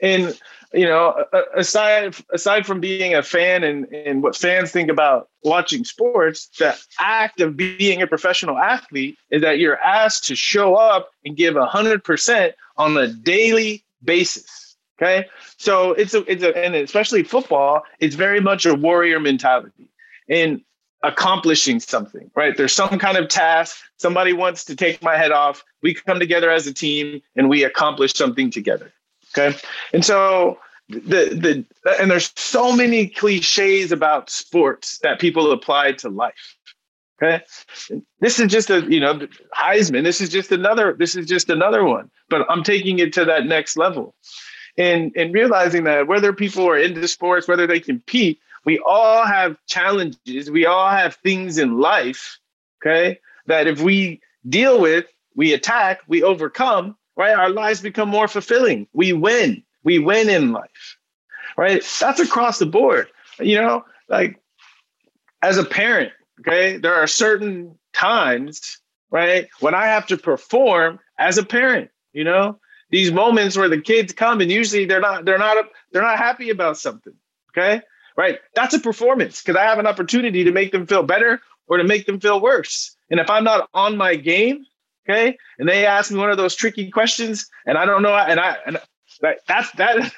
and 0.00 0.38
you 0.74 0.86
know, 0.86 1.24
aside 1.56 2.16
aside 2.32 2.66
from 2.66 2.80
being 2.80 3.14
a 3.14 3.22
fan 3.22 3.62
and, 3.62 3.86
and 3.92 4.22
what 4.22 4.36
fans 4.36 4.72
think 4.72 4.90
about 4.90 5.28
watching 5.44 5.84
sports, 5.84 6.48
the 6.58 6.76
act 6.98 7.40
of 7.40 7.56
being 7.56 8.02
a 8.02 8.06
professional 8.06 8.58
athlete 8.58 9.16
is 9.30 9.40
that 9.42 9.58
you're 9.58 9.78
asked 9.78 10.24
to 10.24 10.34
show 10.34 10.74
up 10.74 11.10
and 11.24 11.36
give 11.36 11.54
hundred 11.56 12.02
percent 12.02 12.54
on 12.76 12.96
a 12.96 13.06
daily 13.06 13.84
basis. 14.02 14.76
Okay, 14.98 15.26
so 15.56 15.92
it's 15.92 16.12
a 16.12 16.30
it's 16.30 16.42
a 16.42 16.56
and 16.56 16.74
especially 16.74 17.22
football, 17.22 17.82
it's 18.00 18.16
very 18.16 18.40
much 18.40 18.66
a 18.66 18.74
warrior 18.74 19.20
mentality 19.20 19.88
in 20.28 20.62
accomplishing 21.02 21.78
something. 21.78 22.30
Right, 22.34 22.56
there's 22.56 22.72
some 22.72 22.98
kind 22.98 23.16
of 23.16 23.28
task. 23.28 23.76
Somebody 23.96 24.32
wants 24.32 24.64
to 24.64 24.76
take 24.76 25.02
my 25.02 25.16
head 25.16 25.30
off. 25.30 25.64
We 25.82 25.94
come 25.94 26.18
together 26.18 26.50
as 26.50 26.66
a 26.66 26.74
team 26.74 27.22
and 27.36 27.48
we 27.48 27.62
accomplish 27.62 28.14
something 28.14 28.50
together. 28.50 28.92
Okay. 29.36 29.56
And 29.92 30.04
so 30.04 30.58
the 30.88 30.94
the 30.96 31.64
and 32.00 32.10
there's 32.10 32.32
so 32.36 32.74
many 32.74 33.08
cliches 33.08 33.90
about 33.92 34.30
sports 34.30 34.98
that 34.98 35.20
people 35.20 35.50
apply 35.50 35.92
to 35.92 36.08
life. 36.08 36.56
Okay. 37.22 37.44
This 38.20 38.40
is 38.40 38.50
just 38.50 38.70
a, 38.70 38.80
you 38.90 39.00
know, 39.00 39.26
Highsman. 39.56 40.02
This 40.02 40.20
is 40.20 40.28
just 40.28 40.50
another, 40.50 40.94
this 40.98 41.14
is 41.14 41.26
just 41.26 41.48
another 41.48 41.84
one. 41.84 42.10
But 42.28 42.44
I'm 42.50 42.64
taking 42.64 42.98
it 42.98 43.12
to 43.14 43.24
that 43.24 43.46
next 43.46 43.76
level. 43.76 44.14
And 44.76 45.12
and 45.16 45.32
realizing 45.32 45.84
that 45.84 46.08
whether 46.08 46.32
people 46.32 46.68
are 46.68 46.76
into 46.76 47.06
sports, 47.06 47.46
whether 47.46 47.66
they 47.66 47.78
compete, 47.78 48.40
we 48.64 48.80
all 48.84 49.24
have 49.24 49.56
challenges. 49.66 50.50
We 50.50 50.66
all 50.66 50.90
have 50.90 51.14
things 51.16 51.58
in 51.58 51.78
life, 51.78 52.38
okay, 52.82 53.20
that 53.46 53.68
if 53.68 53.80
we 53.80 54.20
deal 54.48 54.80
with, 54.80 55.06
we 55.36 55.52
attack, 55.52 56.00
we 56.08 56.22
overcome, 56.22 56.96
right? 57.16 57.36
Our 57.36 57.50
lives 57.50 57.80
become 57.80 58.08
more 58.08 58.28
fulfilling. 58.28 58.86
We 58.92 59.12
win. 59.12 59.62
We 59.82 59.98
win 59.98 60.28
in 60.28 60.52
life, 60.52 60.98
right? 61.56 61.82
That's 62.00 62.20
across 62.20 62.58
the 62.58 62.66
board. 62.66 63.08
You 63.38 63.60
know, 63.60 63.84
like 64.08 64.40
as 65.42 65.58
a 65.58 65.64
parent, 65.64 66.12
okay, 66.40 66.78
there 66.78 66.94
are 66.94 67.06
certain 67.06 67.78
times, 67.92 68.78
right, 69.10 69.48
when 69.60 69.74
I 69.74 69.86
have 69.86 70.06
to 70.06 70.16
perform 70.16 71.00
as 71.18 71.36
a 71.38 71.44
parent, 71.44 71.90
you 72.12 72.24
know, 72.24 72.58
these 72.94 73.10
moments 73.10 73.56
where 73.56 73.68
the 73.68 73.80
kids 73.80 74.12
come 74.12 74.40
and 74.40 74.52
usually 74.52 74.84
they're 74.84 75.00
not 75.00 75.24
they're 75.24 75.36
not 75.36 75.66
they're 75.90 76.02
not 76.02 76.16
happy 76.16 76.50
about 76.50 76.78
something 76.78 77.12
okay 77.50 77.80
right 78.16 78.38
that's 78.54 78.72
a 78.72 78.78
performance 78.78 79.42
because 79.42 79.56
i 79.56 79.64
have 79.64 79.80
an 79.80 79.86
opportunity 79.86 80.44
to 80.44 80.52
make 80.52 80.70
them 80.70 80.86
feel 80.86 81.02
better 81.02 81.40
or 81.66 81.78
to 81.78 81.82
make 81.82 82.06
them 82.06 82.20
feel 82.20 82.40
worse 82.40 82.96
and 83.10 83.18
if 83.18 83.28
i'm 83.28 83.42
not 83.42 83.68
on 83.74 83.96
my 83.96 84.14
game 84.14 84.64
okay? 85.08 85.36
And 85.58 85.68
they 85.68 85.86
ask 85.86 86.10
me 86.10 86.18
one 86.18 86.30
of 86.30 86.36
those 86.36 86.54
tricky 86.54 86.90
questions 86.90 87.46
and 87.66 87.78
i 87.78 87.84
don't 87.84 88.02
know 88.02 88.14
and 88.14 88.40
i 88.40 88.56
and 88.66 88.80
that 89.20 89.38
that's 89.46 89.70
that 89.72 90.12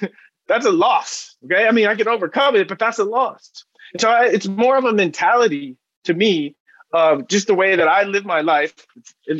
that's 0.48 0.66
a 0.66 0.70
loss 0.70 1.36
okay? 1.44 1.66
I 1.66 1.72
mean 1.72 1.86
i 1.86 1.94
can 1.94 2.08
overcome 2.08 2.56
it 2.56 2.68
but 2.68 2.78
that's 2.78 2.98
a 2.98 3.04
loss. 3.04 3.64
And 3.92 4.00
so 4.00 4.10
I, 4.10 4.26
it's 4.26 4.48
more 4.48 4.76
of 4.76 4.84
a 4.84 4.92
mentality 4.92 5.76
to 6.04 6.14
me 6.14 6.56
of 6.92 7.28
just 7.28 7.46
the 7.46 7.54
way 7.54 7.76
that 7.76 7.88
i 7.88 8.04
live 8.04 8.24
my 8.24 8.40
life 8.40 8.74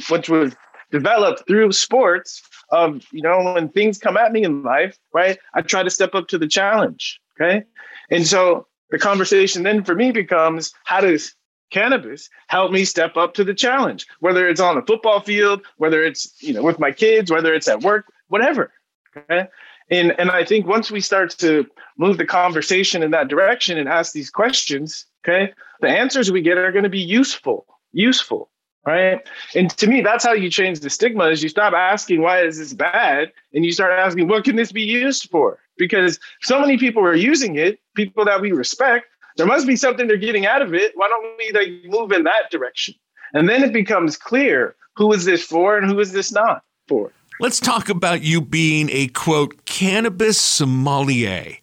which 0.09 0.29
was 0.29 0.55
developed 0.91 1.47
through 1.47 1.73
sports 1.73 2.43
of 2.71 3.05
you 3.13 3.23
know 3.23 3.53
when 3.53 3.69
things 3.69 3.99
come 3.99 4.17
at 4.17 4.33
me 4.33 4.45
in 4.45 4.63
life 4.63 4.97
right 5.13 5.39
i 5.55 5.61
try 5.61 5.83
to 5.83 5.91
step 5.91 6.15
up 6.15 6.29
to 6.29 6.39
the 6.39 6.49
challenge 6.49 7.21
okay? 7.41 7.65
And 8.11 8.27
so 8.27 8.67
the 8.91 8.99
conversation 8.99 9.63
then 9.63 9.85
for 9.85 9.95
me 9.95 10.13
becomes 10.13 10.73
how 10.85 11.01
does 11.01 11.35
cannabis 11.71 12.29
help 12.49 12.71
me 12.71 12.85
step 12.85 13.17
up 13.17 13.35
to 13.35 13.45
the 13.45 13.55
challenge 13.55 14.07
whether 14.21 14.49
it's 14.49 14.61
on 14.61 14.77
the 14.77 14.83
football 14.83 15.21
field 15.21 15.63
whether 15.79 16.05
it's 16.05 16.41
you 16.43 16.53
know 16.53 16.63
with 16.63 16.79
my 16.79 16.93
kids 16.93 17.31
whether 17.31 17.55
it's 17.55 17.69
at 17.69 17.83
work 17.83 18.07
whatever 18.29 18.73
okay 19.17 19.49
And 19.91 20.19
and 20.19 20.31
I 20.31 20.45
think 20.45 20.67
once 20.67 20.91
we 20.91 21.01
start 21.01 21.31
to 21.39 21.67
move 21.99 22.19
the 22.19 22.27
conversation 22.27 23.03
in 23.03 23.11
that 23.11 23.29
direction 23.29 23.79
and 23.79 23.89
ask 23.89 24.13
these 24.13 24.31
questions, 24.31 25.07
okay, 25.25 25.53
the 25.81 25.89
answers 25.89 26.33
we 26.33 26.43
get 26.43 26.59
are 26.59 26.73
going 26.73 26.85
to 26.85 26.91
be 26.91 27.01
useful, 27.01 27.67
useful, 27.93 28.51
right? 28.87 29.21
And 29.55 29.71
to 29.77 29.87
me, 29.87 30.01
that's 30.01 30.25
how 30.25 30.33
you 30.33 30.51
change 30.51 30.81
the 30.81 30.91
stigma 30.91 31.27
is 31.27 31.43
you 31.43 31.49
stop 31.49 31.75
asking 31.75 32.23
why 32.23 32.43
is 32.43 32.59
this 32.59 32.73
bad 32.73 33.33
and 33.53 33.65
you 33.65 33.73
start 33.73 33.93
asking 33.93 34.29
what 34.29 34.45
can 34.45 34.57
this 34.57 34.73
be 34.73 34.83
used 34.83 35.29
for? 35.31 35.59
Because 35.77 36.19
so 36.41 36.61
many 36.61 36.79
people 36.79 37.03
are 37.03 37.15
using 37.15 37.57
it, 37.57 37.79
people 37.95 38.25
that 38.25 38.41
we 38.41 38.53
respect, 38.53 39.07
there 39.37 39.47
must 39.47 39.67
be 39.67 39.77
something 39.77 40.07
they're 40.07 40.17
getting 40.17 40.47
out 40.47 40.63
of 40.63 40.75
it. 40.75 40.93
Why 40.95 41.09
don't 41.09 41.37
we 41.39 41.53
like 41.53 41.91
move 41.91 42.13
in 42.13 42.25
that 42.25 42.51
direction? 42.51 42.95
And 43.33 43.49
then 43.49 43.65
it 43.65 43.73
becomes 43.73 44.17
clear 44.17 44.77
who 44.97 45.13
is 45.13 45.25
this 45.25 45.43
for 45.43 45.77
and 45.77 45.91
who 45.91 45.99
is 45.99 46.13
this 46.13 46.33
not 46.33 46.63
for. 46.87 47.11
Let's 47.41 47.59
talk 47.59 47.89
about 47.89 48.23
you 48.23 48.41
being 48.41 48.89
a 48.93 49.09
quote 49.09 49.65
cannabis 49.65 50.41
sommelier. 50.41 51.57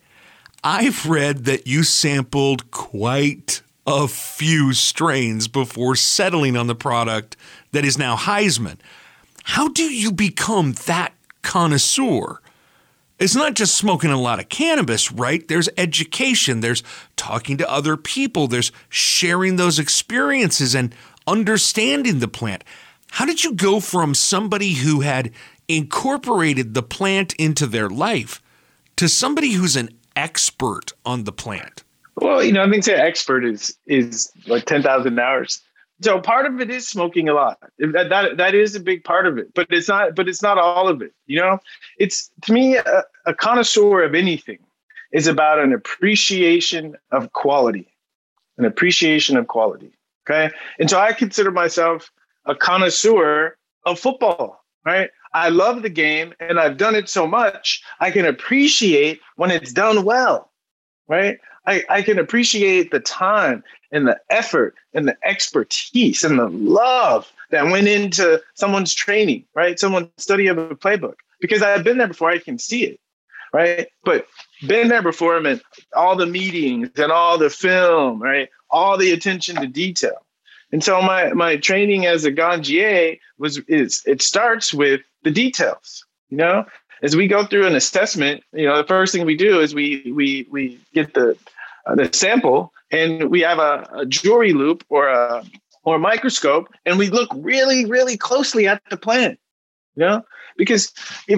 I've 0.64 1.06
read 1.06 1.46
that 1.46 1.66
you 1.66 1.84
sampled 1.84 2.70
quite 2.72 3.62
a 3.88 4.08
few 4.08 4.74
strains 4.74 5.48
before 5.48 5.96
settling 5.96 6.58
on 6.58 6.68
the 6.68 6.76
product 6.76 7.38
that 7.72 7.86
is 7.86 7.98
now 7.98 8.16
Highsman. 8.16 8.78
How 9.44 9.70
do 9.70 9.84
you 9.84 10.12
become 10.12 10.74
that 10.86 11.14
connoisseur? 11.42 12.41
It's 13.22 13.36
not 13.36 13.54
just 13.54 13.76
smoking 13.76 14.10
a 14.10 14.20
lot 14.20 14.40
of 14.40 14.50
cannabis, 14.50 15.12
right? 15.12 15.48
There's 15.48 15.70
education, 15.78 16.62
there's 16.62 16.82
talking 17.16 17.56
to 17.58 17.72
other 17.72 17.96
people, 17.96 18.48
there's 18.48 18.72
sharing 18.90 19.58
those 19.58 19.78
experiences 19.78 20.74
and 20.74 20.96
understanding 21.28 22.18
the 22.18 22.28
plant. 22.28 22.64
How 23.12 23.28
did 23.28 23.44
you 23.44 23.54
go 23.54 23.80
from 23.80 24.16
somebody 24.16 24.74
who 24.74 25.02
had 25.02 25.32
incorporated 25.68 26.74
the 26.74 26.82
plant 26.82 27.36
into 27.36 27.68
their 27.68 27.90
life 27.90 28.42
to 28.96 29.08
somebody 29.08 29.52
who's 29.52 29.76
an 29.76 29.90
expert 30.16 30.94
on 31.06 31.26
the 31.26 31.32
plant? 31.32 31.84
Well, 32.16 32.44
you 32.44 32.52
know, 32.52 32.64
I 32.64 32.70
think 32.72 32.84
say 32.84 32.96
expert 32.96 33.46
is 33.46 33.78
is 33.86 34.32
like 34.48 34.66
ten 34.66 34.82
thousand 34.82 35.20
hours. 35.20 35.62
So 36.02 36.20
part 36.20 36.48
of 36.48 36.60
it 36.60 36.72
is 36.72 36.88
smoking 36.88 37.30
a 37.30 37.36
lot. 37.36 37.60
That, 37.78 38.10
that 38.10 38.38
that 38.38 38.56
is 38.56 38.76
a 38.76 38.80
big 38.80 39.04
part 39.04 39.28
of 39.28 39.38
it, 39.38 39.54
but 39.54 39.68
it's 39.70 39.88
not. 39.88 40.16
But 40.16 40.28
it's 40.28 40.42
not 40.42 40.58
all 40.58 40.88
of 40.88 41.04
it. 41.04 41.14
You 41.28 41.40
know, 41.40 41.60
it's 42.00 42.32
to 42.44 42.54
me 42.54 42.78
a, 42.78 43.04
a 43.26 43.34
connoisseur 43.34 44.04
of 44.04 44.16
anything 44.16 44.60
is 45.12 45.28
about 45.28 45.60
an 45.60 45.74
appreciation 45.74 46.96
of 47.12 47.34
quality, 47.34 47.88
an 48.58 48.66
appreciation 48.66 49.38
of 49.38 49.48
quality. 49.48 49.92
Okay, 50.28 50.54
and 50.80 50.90
so 50.90 51.00
I 51.00 51.14
consider 51.14 51.52
myself 51.52 52.12
a 52.46 52.56
connoisseur 52.56 53.58
of 53.86 54.00
football. 54.00 54.64
Right, 54.84 55.10
I 55.34 55.50
love 55.50 55.84
the 55.84 55.90
game, 55.90 56.34
and 56.40 56.60
I've 56.60 56.78
done 56.78 56.96
it 56.96 57.08
so 57.08 57.28
much 57.28 57.84
I 58.00 58.10
can 58.10 58.26
appreciate 58.26 59.20
when 59.36 59.52
it's 59.52 59.74
done 59.74 60.04
well. 60.04 60.52
Right, 61.08 61.40
I, 61.68 61.84
I 61.90 62.02
can 62.02 62.18
appreciate 62.18 62.92
the 62.92 63.00
time 63.00 63.64
and 63.92 64.08
the 64.08 64.20
effort 64.30 64.76
and 64.94 65.08
the 65.08 65.18
expertise 65.24 66.24
and 66.24 66.40
the 66.40 66.50
love 66.50 67.32
that 67.52 67.66
went 67.66 67.88
into 67.88 68.42
someone's 68.56 68.94
training, 68.94 69.46
right? 69.54 69.80
Someone's 69.80 70.10
study 70.18 70.48
of 70.48 70.58
a 70.58 70.76
playbook. 70.76 71.16
Because 71.40 71.62
I've 71.62 71.84
been 71.84 71.98
there 71.98 72.08
before, 72.08 72.30
I 72.30 72.38
can 72.38 72.58
see 72.58 72.86
it, 72.86 73.00
right? 73.54 73.88
But 74.04 74.28
been 74.68 74.88
there 74.88 75.02
before 75.02 75.40
meant 75.40 75.62
all 75.96 76.16
the 76.16 76.26
meetings 76.26 76.90
and 76.98 77.12
all 77.12 77.38
the 77.38 77.50
film, 77.50 78.22
right? 78.22 78.50
All 78.70 78.98
the 78.98 79.12
attention 79.12 79.56
to 79.58 79.68
detail. 79.68 80.26
And 80.72 80.84
so 80.84 81.02
my 81.02 81.34
my 81.34 81.58
training 81.58 82.06
as 82.06 82.24
a 82.24 82.32
ganjier 82.32 83.20
was 83.38 83.58
is 83.68 84.02
it 84.06 84.22
starts 84.22 84.74
with 84.74 85.02
the 85.24 85.32
details, 85.32 86.06
you 86.30 86.38
know, 86.38 86.66
as 87.02 87.16
we 87.16 87.28
go 87.28 87.46
through 87.46 87.68
an 87.68 87.76
assessment, 87.76 88.44
you 88.54 88.66
know, 88.66 88.78
the 88.78 88.88
first 88.88 89.14
thing 89.14 89.26
we 89.26 89.36
do 89.36 89.60
is 89.60 89.76
we 89.76 90.12
we 90.16 90.48
we 90.50 90.80
get 90.94 91.14
the 91.14 91.38
uh, 91.86 91.96
the 91.96 92.10
sample 92.14 92.72
and 92.92 93.30
we 93.30 93.42
have 93.42 93.60
a, 93.60 93.90
a 93.94 94.06
jury 94.06 94.54
loupe 94.54 94.86
or 94.90 95.08
a 95.08 95.44
or 95.84 95.96
a 95.96 96.00
microscope 96.00 96.70
and 96.86 96.98
we 96.98 97.10
look 97.10 97.30
really 97.36 97.86
really 97.86 98.16
closely 98.16 98.68
at 98.68 98.82
the 98.90 98.98
plant 98.98 99.40
you 99.96 100.06
know 100.06 100.24
because 100.58 100.92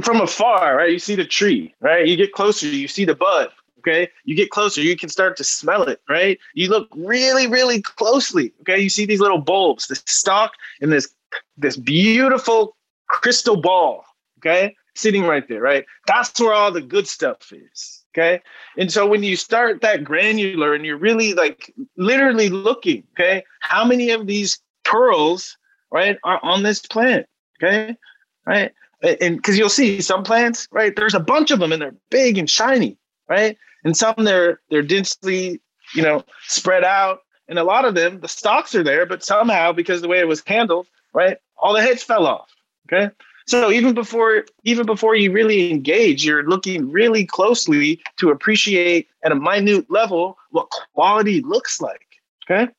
from 0.04 0.22
afar 0.22 0.78
right 0.78 0.92
you 0.92 1.00
see 1.00 1.16
the 1.16 1.26
tree 1.26 1.74
right 1.82 2.08
you 2.08 2.16
get 2.16 2.34
closer 2.34 2.68
you 2.68 2.88
see 2.88 3.06
the 3.06 3.16
bud 3.16 3.50
okay 3.80 4.10
you 4.24 4.36
get 4.36 4.50
closer 4.50 4.82
you 4.82 4.96
can 4.96 5.10
start 5.10 5.36
to 5.38 5.44
smell 5.44 5.84
it 5.84 6.02
right 6.10 6.40
you 6.54 6.70
look 6.70 6.88
really 6.96 7.48
really 7.48 7.82
closely 7.82 8.54
okay 8.62 8.80
you 8.80 8.90
see 8.90 9.06
these 9.06 9.20
little 9.20 9.42
bulbs 9.42 9.88
the 9.88 9.96
stalk 10.06 10.54
and 10.82 10.92
this 10.92 11.14
this 11.58 11.78
beautiful 11.78 12.76
crystal 13.08 13.60
ball 13.60 14.04
okay 14.38 14.76
sitting 14.96 15.24
right 15.24 15.48
there, 15.48 15.62
right? 15.62 15.86
That's 16.08 16.40
where 16.40 16.54
all 16.54 16.72
the 16.72 16.82
good 16.82 17.08
stuff 17.08 17.52
is. 17.52 18.04
Okay. 18.16 18.42
And 18.78 18.92
so 18.92 19.08
when 19.08 19.24
you 19.24 19.36
start 19.36 19.82
that 19.82 20.04
granular 20.04 20.74
and 20.74 20.86
you're 20.86 20.98
really 20.98 21.34
like 21.34 21.74
literally 21.98 22.50
looking, 22.50 23.04
okay, 23.14 23.44
how 23.62 23.84
many 23.84 24.12
of 24.12 24.28
these 24.28 24.60
pearls, 24.84 25.58
right, 25.92 26.18
are 26.24 26.40
on 26.44 26.62
this 26.64 26.80
plant? 26.82 27.26
Okay. 27.62 27.98
Right. 28.46 28.72
And 29.02 29.38
because 29.38 29.58
you'll 29.58 29.70
see 29.70 30.02
some 30.02 30.24
plants, 30.24 30.68
right, 30.72 30.96
there's 30.96 31.14
a 31.14 31.20
bunch 31.20 31.52
of 31.52 31.60
them 31.60 31.72
and 31.72 31.82
they're 31.82 31.96
big 32.10 32.38
and 32.38 32.50
shiny, 32.50 32.98
right? 33.28 33.58
And 33.84 33.98
some 33.98 34.16
they're 34.18 34.62
they're 34.70 34.82
densely, 34.82 35.62
you 35.94 36.02
know, 36.02 36.24
spread 36.48 36.84
out. 36.84 37.20
And 37.50 37.60
a 37.60 37.64
lot 37.66 37.84
of 37.84 37.96
them, 37.96 38.22
the 38.22 38.30
stalks 38.30 38.74
are 38.74 38.84
there, 38.84 39.06
but 39.06 39.24
somehow 39.24 39.74
because 39.74 40.02
the 40.02 40.08
way 40.08 40.20
it 40.20 40.28
was 40.28 40.42
handled, 40.48 40.88
right, 41.14 41.38
all 41.58 41.74
the 41.74 41.82
heads 41.82 42.02
fell 42.02 42.26
off. 42.26 42.50
Okay. 42.92 43.14
So 43.46 43.72
even 43.72 43.94
before 43.94 44.46
even 44.64 44.86
before 44.86 45.16
you 45.16 45.32
really 45.32 45.70
engage, 45.70 46.26
you're 46.26 46.48
looking 46.48 46.90
really 46.90 47.26
closely 47.26 48.02
to 48.18 48.30
appreciate 48.30 49.10
at 49.24 49.32
a 49.32 49.36
minute 49.36 49.90
level 49.92 50.38
what 50.52 50.70
quality 50.94 51.42
looks 51.42 51.82
like. 51.82 52.08
Okay. 52.50 52.72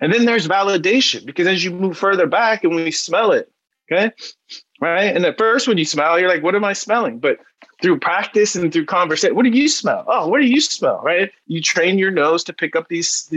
And 0.00 0.12
then 0.12 0.24
there's 0.24 0.48
validation 0.48 1.26
because 1.26 1.46
as 1.46 1.64
you 1.64 1.70
move 1.70 1.98
further 1.98 2.26
back 2.26 2.64
and 2.64 2.74
we 2.74 2.90
smell 2.90 3.32
it, 3.32 3.50
okay, 3.90 4.12
right? 4.80 5.14
And 5.14 5.24
at 5.24 5.38
first, 5.38 5.68
when 5.68 5.78
you 5.78 5.84
smell, 5.84 6.18
you're 6.18 6.28
like, 6.28 6.42
what 6.42 6.54
am 6.54 6.64
I 6.64 6.72
smelling? 6.72 7.18
But 7.18 7.38
through 7.82 8.00
practice 8.00 8.54
and 8.54 8.72
through 8.72 8.86
conversation, 8.86 9.36
what 9.36 9.44
do 9.44 9.50
you 9.50 9.68
smell? 9.68 10.04
Oh, 10.06 10.28
what 10.28 10.40
do 10.40 10.46
you 10.46 10.60
smell? 10.60 11.00
Right? 11.02 11.30
You 11.46 11.60
train 11.60 11.98
your 11.98 12.10
nose 12.10 12.44
to 12.44 12.52
pick 12.52 12.76
up 12.76 12.88
these 12.88 13.28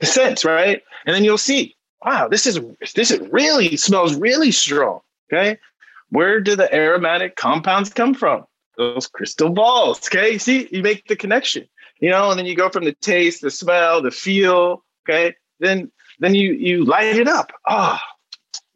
the 0.00 0.06
scents, 0.06 0.44
right? 0.44 0.82
And 1.06 1.14
then 1.14 1.24
you'll 1.24 1.38
see, 1.38 1.76
wow, 2.04 2.28
this 2.28 2.46
is 2.46 2.60
this 2.94 3.10
is 3.10 3.20
really 3.30 3.76
smells 3.76 4.14
really 4.14 4.52
strong. 4.52 5.00
Okay. 5.32 5.58
Where 6.10 6.40
do 6.40 6.56
the 6.56 6.74
aromatic 6.74 7.36
compounds 7.36 7.92
come 7.92 8.14
from? 8.14 8.44
Those 8.76 9.06
crystal 9.06 9.50
balls. 9.50 10.00
Okay. 10.08 10.38
See, 10.38 10.68
you 10.70 10.82
make 10.82 11.06
the 11.08 11.16
connection, 11.16 11.68
you 12.00 12.10
know, 12.10 12.30
and 12.30 12.38
then 12.38 12.46
you 12.46 12.56
go 12.56 12.70
from 12.70 12.84
the 12.84 12.94
taste, 12.94 13.42
the 13.42 13.50
smell, 13.50 14.00
the 14.00 14.10
feel. 14.10 14.84
Okay. 15.08 15.34
Then 15.60 15.90
then 16.20 16.34
you 16.34 16.52
you 16.52 16.84
light 16.84 17.16
it 17.16 17.28
up. 17.28 17.52
Ah, 17.66 18.00
oh, 18.00 18.17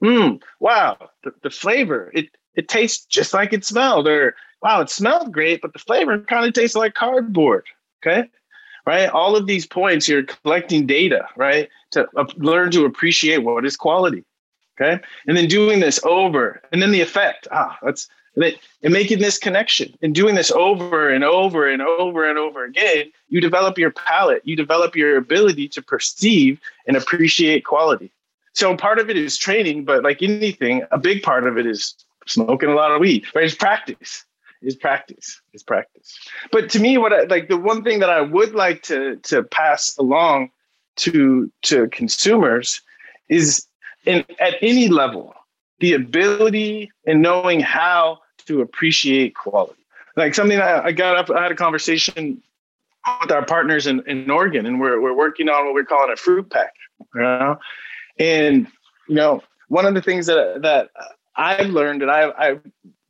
mm, 0.03 0.43
wow. 0.61 0.97
The, 1.25 1.33
the 1.43 1.51
flavor. 1.51 2.11
It 2.15 2.31
it 2.55 2.69
tastes 2.69 3.05
just 3.07 3.33
like 3.33 3.53
it 3.53 3.65
smelled. 3.65 4.09
Or 4.09 4.35
wow, 4.63 4.81
it 4.81 4.91
smelled 4.91 5.33
great, 5.33 5.63
but 5.63 5.73
the 5.73 5.79
flavor 5.79 6.19
kind 6.21 6.47
of 6.47 6.53
tastes 6.53 6.77
like 6.77 6.95
cardboard. 6.95 7.67
Okay. 8.05 8.29
Right. 8.85 9.09
All 9.09 9.37
of 9.37 9.47
these 9.47 9.65
points, 9.65 10.09
you're 10.09 10.25
collecting 10.25 10.87
data, 10.87 11.29
right? 11.37 11.69
To 11.93 12.09
learn 12.37 12.73
to 12.73 12.85
appreciate 12.85 13.39
what 13.39 13.65
is 13.65 13.77
quality. 13.77 14.25
Okay. 14.81 15.01
And 15.27 15.37
then 15.37 15.47
doing 15.47 15.81
this 15.81 16.01
over 16.05 16.61
and 16.73 16.83
then 16.83 16.91
the 16.91 17.01
effect. 17.01 17.47
Ah, 17.53 17.79
that's 17.83 18.09
and 18.37 18.93
making 18.93 19.19
this 19.19 19.39
connection 19.39 19.95
and 20.01 20.15
doing 20.15 20.35
this 20.35 20.51
over 20.51 21.11
and 21.11 21.23
over 21.23 21.69
and 21.69 21.83
over 21.83 22.29
and 22.29 22.39
over 22.39 22.65
again, 22.65 23.13
you 23.29 23.41
develop 23.41 23.77
your 23.79 23.91
palate, 23.91 24.43
you 24.45 24.57
develop 24.57 24.97
your 24.97 25.17
ability 25.17 25.69
to 25.69 25.83
perceive 25.83 26.59
and 26.87 26.97
appreciate 26.97 27.65
quality. 27.65 28.11
So 28.55 28.77
part 28.77 28.99
of 28.99 29.09
it 29.09 29.17
is 29.17 29.37
training, 29.39 29.85
but 29.85 30.03
like 30.03 30.23
anything, 30.23 30.83
a 30.91 30.99
big 30.99 31.23
part 31.23 31.47
of 31.47 31.57
it 31.57 31.67
is 31.67 31.95
smoking 32.27 32.69
a 32.69 32.75
lot 32.75 32.93
of 32.93 33.01
weed, 33.01 33.25
right? 33.35 33.45
It's 33.45 33.55
practice. 33.55 34.25
Is 34.61 34.77
practice. 34.77 35.41
Is 35.53 35.63
practice. 35.63 36.17
But 36.53 36.71
to 36.71 36.79
me, 36.79 36.97
what 36.97 37.13
I 37.13 37.23
like 37.23 37.49
the 37.49 37.57
one 37.57 37.83
thing 37.83 37.99
that 37.99 38.11
I 38.11 38.21
would 38.21 38.55
like 38.55 38.83
to 38.85 39.17
to 39.17 39.43
pass 39.43 39.97
along 39.99 40.51
to 40.97 41.51
to 41.63 41.89
consumers 41.89 42.81
is 43.29 43.67
in, 44.05 44.25
at 44.39 44.55
any 44.63 44.89
level, 44.89 45.35
the 45.81 45.95
ability 45.95 46.93
and 47.07 47.23
knowing 47.23 47.61
how 47.61 48.21
to 48.47 48.61
appreciate 48.61 49.35
quality. 49.35 49.75
Like 50.17 50.35
something 50.35 50.59
that 50.59 50.85
I 50.85 50.93
got 50.93 51.17
up, 51.17 51.31
I 51.31 51.43
had 51.43 51.53
a 51.53 51.57
conversation 51.57 52.43
with 53.21 53.31
our 53.31 53.45
partners 53.45 53.87
in, 53.87 54.03
in 54.07 54.31
Oregon, 54.31 54.67
and 54.67 54.81
we're, 54.81 55.01
we're 55.01 55.17
working 55.17 55.49
on 55.49 55.65
what 55.65 55.75
we're 55.75 55.85
calling 55.85 56.13
a 56.13 56.17
fruit 56.17 56.51
pack. 56.51 56.75
You 57.15 57.23
know? 57.23 57.59
And, 58.19 58.67
you 59.09 59.15
know, 59.15 59.43
one 59.69 59.87
of 59.87 59.95
the 59.95 60.03
things 60.03 60.27
that, 60.27 60.63
that 60.63 60.91
I've 61.37 61.71
learned 61.71 62.03
and 62.03 62.11
I, 62.11 62.31
I, 62.39 62.59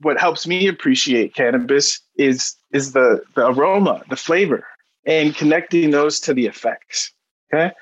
what 0.01 0.19
helps 0.19 0.47
me 0.47 0.69
appreciate 0.69 1.35
cannabis 1.35 2.01
is, 2.17 2.55
is 2.73 2.93
the, 2.93 3.23
the 3.35 3.47
aroma, 3.47 4.03
the 4.11 4.17
flavor, 4.17 4.67
and 5.05 5.35
connecting 5.35 5.91
those 5.91 6.21
to 6.21 6.35
the 6.35 6.47
effects. 6.47 7.13
Okay. 7.53 7.73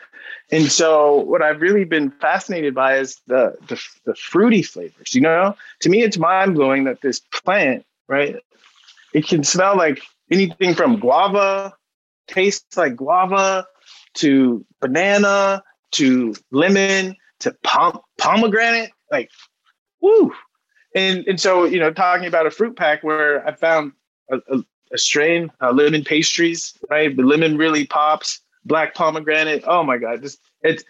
And 0.52 0.70
so, 0.70 1.16
what 1.16 1.42
I've 1.42 1.61
really 1.61 1.85
been 1.85 2.11
fascinated 2.11 2.74
by 2.74 2.98
is 2.98 3.20
the, 3.28 3.56
the, 3.68 3.80
the 4.04 4.14
fruity 4.16 4.62
flavors. 4.62 5.14
You 5.14 5.20
know, 5.20 5.54
to 5.80 5.88
me, 5.88 6.02
it's 6.02 6.18
mind 6.18 6.54
blowing 6.54 6.85
that 6.85 7.02
this 7.02 7.20
plant, 7.20 7.85
right, 8.09 8.37
it 9.12 9.26
can 9.26 9.44
smell 9.44 9.76
like 9.76 10.00
anything 10.30 10.74
from 10.74 10.98
guava, 10.98 11.74
tastes 12.26 12.76
like 12.76 12.96
guava, 12.96 13.66
to 14.14 14.64
banana, 14.80 15.62
to 15.92 16.35
lemon, 16.50 17.16
to 17.40 17.55
pom- 17.62 18.00
pomegranate. 18.18 18.90
Like, 19.11 19.31
woo! 20.00 20.33
And 20.94 21.26
and 21.26 21.40
so 21.40 21.64
you 21.64 21.79
know, 21.79 21.92
talking 21.92 22.26
about 22.26 22.46
a 22.46 22.50
fruit 22.50 22.76
pack 22.76 23.03
where 23.03 23.46
I 23.46 23.53
found 23.53 23.92
a, 24.31 24.38
a, 24.53 24.64
a 24.92 24.98
strain, 24.98 25.50
uh, 25.61 25.72
lemon 25.72 26.05
pastries, 26.05 26.76
right? 26.90 27.16
The 27.16 27.22
lemon 27.22 27.57
really 27.57 27.87
pops. 27.87 28.40
Black 28.66 28.94
pomegranate. 28.94 29.64
Oh 29.66 29.83
my 29.83 29.96
god, 29.96 30.20
just 30.20 30.38
it's 30.62 30.85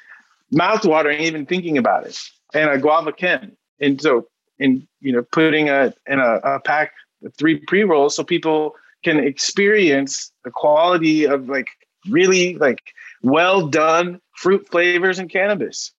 mouthwatering 0.52 1.20
even 1.20 1.46
thinking 1.46 1.78
about 1.78 2.04
it. 2.06 2.18
And 2.52 2.68
a 2.68 2.78
guava 2.78 3.12
ken. 3.12 3.56
And 3.80 4.00
so 4.00 4.26
in 4.58 4.86
you 5.00 5.12
know 5.12 5.22
putting 5.22 5.68
a 5.68 5.94
in 6.06 6.18
a, 6.18 6.40
a 6.44 6.60
pack 6.60 6.92
three 7.38 7.58
pre 7.66 7.84
rolls 7.84 8.16
so 8.16 8.24
people 8.24 8.74
can 9.02 9.18
experience 9.18 10.32
the 10.44 10.50
quality 10.50 11.24
of 11.24 11.48
like 11.48 11.68
really 12.08 12.56
like 12.56 12.82
well 13.22 13.68
done 13.68 14.20
fruit 14.34 14.68
flavors 14.70 15.18
and 15.18 15.30
cannabis. 15.30 15.92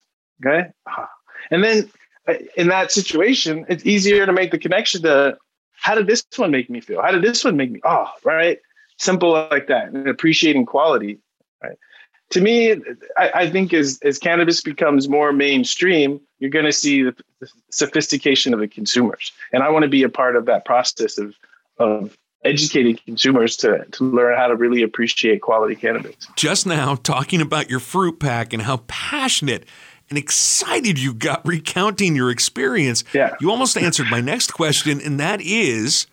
Okay. 0.43 0.69
And 1.51 1.63
then 1.63 1.91
uh, 2.27 2.33
in 2.55 2.67
that 2.67 2.91
situation, 2.91 3.65
it's 3.69 3.85
easier 3.85 4.25
to 4.25 4.33
make 4.33 4.51
the 4.51 4.57
connection 4.57 5.01
to 5.03 5.37
how 5.73 5.95
did 5.95 6.07
this 6.07 6.23
one 6.35 6.51
make 6.51 6.69
me 6.69 6.79
feel? 6.79 7.01
How 7.01 7.11
did 7.11 7.23
this 7.23 7.43
one 7.43 7.57
make 7.57 7.71
me? 7.71 7.81
Oh, 7.83 8.07
right. 8.23 8.59
Simple 8.97 9.31
like 9.31 9.67
that 9.67 9.87
and 9.87 10.07
appreciating 10.07 10.65
quality. 10.65 11.17
Right. 11.63 11.77
To 12.31 12.41
me, 12.41 12.73
I, 13.17 13.31
I 13.35 13.49
think 13.49 13.73
as, 13.73 13.99
as 14.03 14.17
cannabis 14.17 14.61
becomes 14.61 15.09
more 15.09 15.33
mainstream, 15.33 16.21
you're 16.39 16.51
going 16.51 16.65
to 16.65 16.71
see 16.71 17.03
the, 17.03 17.15
the 17.39 17.49
sophistication 17.71 18.53
of 18.53 18.59
the 18.59 18.67
consumers. 18.67 19.31
And 19.51 19.63
I 19.63 19.69
want 19.69 19.83
to 19.83 19.89
be 19.89 20.03
a 20.03 20.09
part 20.09 20.35
of 20.35 20.45
that 20.45 20.65
process 20.65 21.17
of, 21.17 21.35
of 21.77 22.17
educating 22.43 22.97
consumers 23.05 23.55
to, 23.57 23.85
to 23.91 24.03
learn 24.03 24.37
how 24.37 24.47
to 24.47 24.55
really 24.55 24.81
appreciate 24.81 25.41
quality 25.41 25.75
cannabis. 25.75 26.15
Just 26.35 26.65
now, 26.65 26.95
talking 26.95 27.41
about 27.41 27.69
your 27.69 27.79
fruit 27.79 28.19
pack 28.19 28.53
and 28.53 28.63
how 28.63 28.77
passionate 28.87 29.65
and 30.09 30.17
excited 30.17 30.99
you 30.99 31.13
got 31.13 31.45
recounting 31.45 32.15
your 32.15 32.31
experience, 32.31 33.03
yeah. 33.13 33.35
you 33.39 33.51
almost 33.51 33.77
answered 33.77 34.07
my 34.09 34.21
next 34.21 34.53
question, 34.53 34.99
and 35.01 35.19
that 35.19 35.41
is 35.41 36.07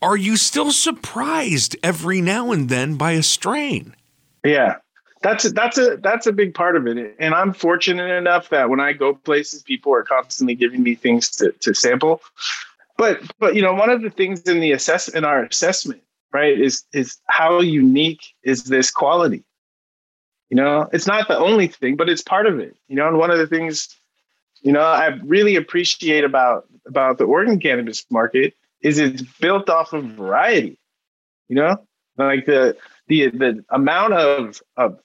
Are 0.00 0.16
you 0.16 0.36
still 0.36 0.72
surprised 0.72 1.76
every 1.82 2.20
now 2.20 2.52
and 2.52 2.68
then 2.68 2.96
by 2.96 3.12
a 3.12 3.22
strain? 3.22 3.94
Yeah. 4.44 4.76
That's 5.22 5.46
a, 5.46 5.50
that's 5.50 5.78
a 5.78 5.96
that's 6.02 6.26
a 6.26 6.32
big 6.32 6.52
part 6.52 6.76
of 6.76 6.86
it, 6.86 7.16
and 7.18 7.34
I'm 7.34 7.54
fortunate 7.54 8.10
enough 8.10 8.50
that 8.50 8.68
when 8.68 8.78
I 8.78 8.92
go 8.92 9.14
places, 9.14 9.62
people 9.62 9.94
are 9.94 10.02
constantly 10.02 10.54
giving 10.54 10.82
me 10.82 10.94
things 10.94 11.30
to, 11.36 11.50
to 11.60 11.72
sample 11.72 12.20
but 12.96 13.20
but 13.38 13.54
you 13.54 13.62
know 13.62 13.74
one 13.74 13.90
of 13.90 14.02
the 14.02 14.10
things 14.10 14.42
in 14.42 14.60
the 14.60 14.72
assess 14.72 15.08
in 15.08 15.24
our 15.24 15.44
assessment 15.44 16.02
right 16.32 16.58
is 16.58 16.84
is 16.92 17.18
how 17.28 17.60
unique 17.60 18.22
is 18.42 18.64
this 18.64 18.90
quality? 18.90 19.44
You 20.50 20.56
know 20.56 20.88
it's 20.92 21.06
not 21.06 21.28
the 21.28 21.38
only 21.38 21.66
thing 21.66 21.96
but 21.96 22.08
it's 22.08 22.22
part 22.22 22.46
of 22.46 22.60
it 22.60 22.76
you 22.88 22.96
know 22.96 23.08
and 23.08 23.18
one 23.18 23.30
of 23.30 23.38
the 23.38 23.46
things 23.46 23.88
you 24.62 24.70
know 24.70 24.82
i 24.82 25.06
really 25.24 25.56
appreciate 25.56 26.22
about 26.22 26.66
about 26.86 27.18
the 27.18 27.24
oregon 27.24 27.58
cannabis 27.58 28.06
market 28.08 28.54
is 28.80 28.98
it's 28.98 29.22
built 29.40 29.68
off 29.68 29.92
of 29.92 30.04
variety 30.04 30.78
you 31.48 31.56
know? 31.56 31.76
Like 32.16 32.46
the 32.46 32.76
the 33.08 33.28
the 33.30 33.64
amount 33.70 34.14
of 34.14 34.62
of 34.76 35.00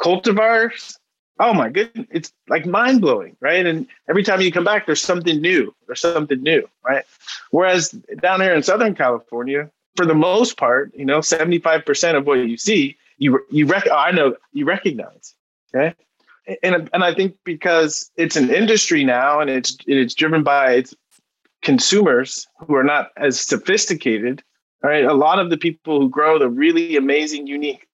cultivars 0.00 0.98
oh 1.38 1.52
my 1.52 1.68
goodness, 1.68 2.06
it's 2.10 2.32
like 2.48 2.66
mind 2.66 3.00
blowing, 3.00 3.36
right? 3.40 3.66
And 3.66 3.86
every 4.08 4.22
time 4.22 4.40
you 4.40 4.50
come 4.50 4.64
back, 4.64 4.86
there's 4.86 5.02
something 5.02 5.40
new. 5.40 5.74
There's 5.86 6.00
something 6.00 6.42
new, 6.42 6.68
right? 6.84 7.04
Whereas 7.50 7.90
down 8.20 8.40
here 8.40 8.54
in 8.54 8.62
Southern 8.62 8.94
California, 8.94 9.70
for 9.96 10.06
the 10.06 10.14
most 10.14 10.56
part, 10.56 10.92
you 10.94 11.04
know, 11.04 11.20
75% 11.20 12.16
of 12.16 12.26
what 12.26 12.34
you 12.34 12.56
see, 12.56 12.96
you 13.18 13.40
you 13.50 13.66
rec- 13.66 13.88
oh, 13.90 13.96
I 13.96 14.10
know 14.10 14.36
you 14.52 14.66
recognize, 14.66 15.34
okay? 15.74 15.94
And 16.62 16.88
and 16.92 17.02
I 17.02 17.14
think 17.14 17.36
because 17.44 18.10
it's 18.16 18.36
an 18.36 18.50
industry 18.50 19.04
now, 19.04 19.40
and 19.40 19.50
it's 19.50 19.76
it's 19.86 20.14
driven 20.14 20.42
by 20.42 20.74
its 20.74 20.94
consumers 21.62 22.46
who 22.60 22.74
are 22.76 22.84
not 22.84 23.10
as 23.16 23.40
sophisticated. 23.40 24.42
Right, 24.82 25.04
a 25.04 25.14
lot 25.14 25.38
of 25.38 25.48
the 25.48 25.56
people 25.56 25.98
who 25.98 26.08
grow 26.08 26.38
the 26.38 26.50
really 26.50 26.96
amazing, 26.96 27.46
unique 27.46 27.85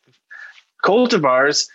cultivars 0.82 1.68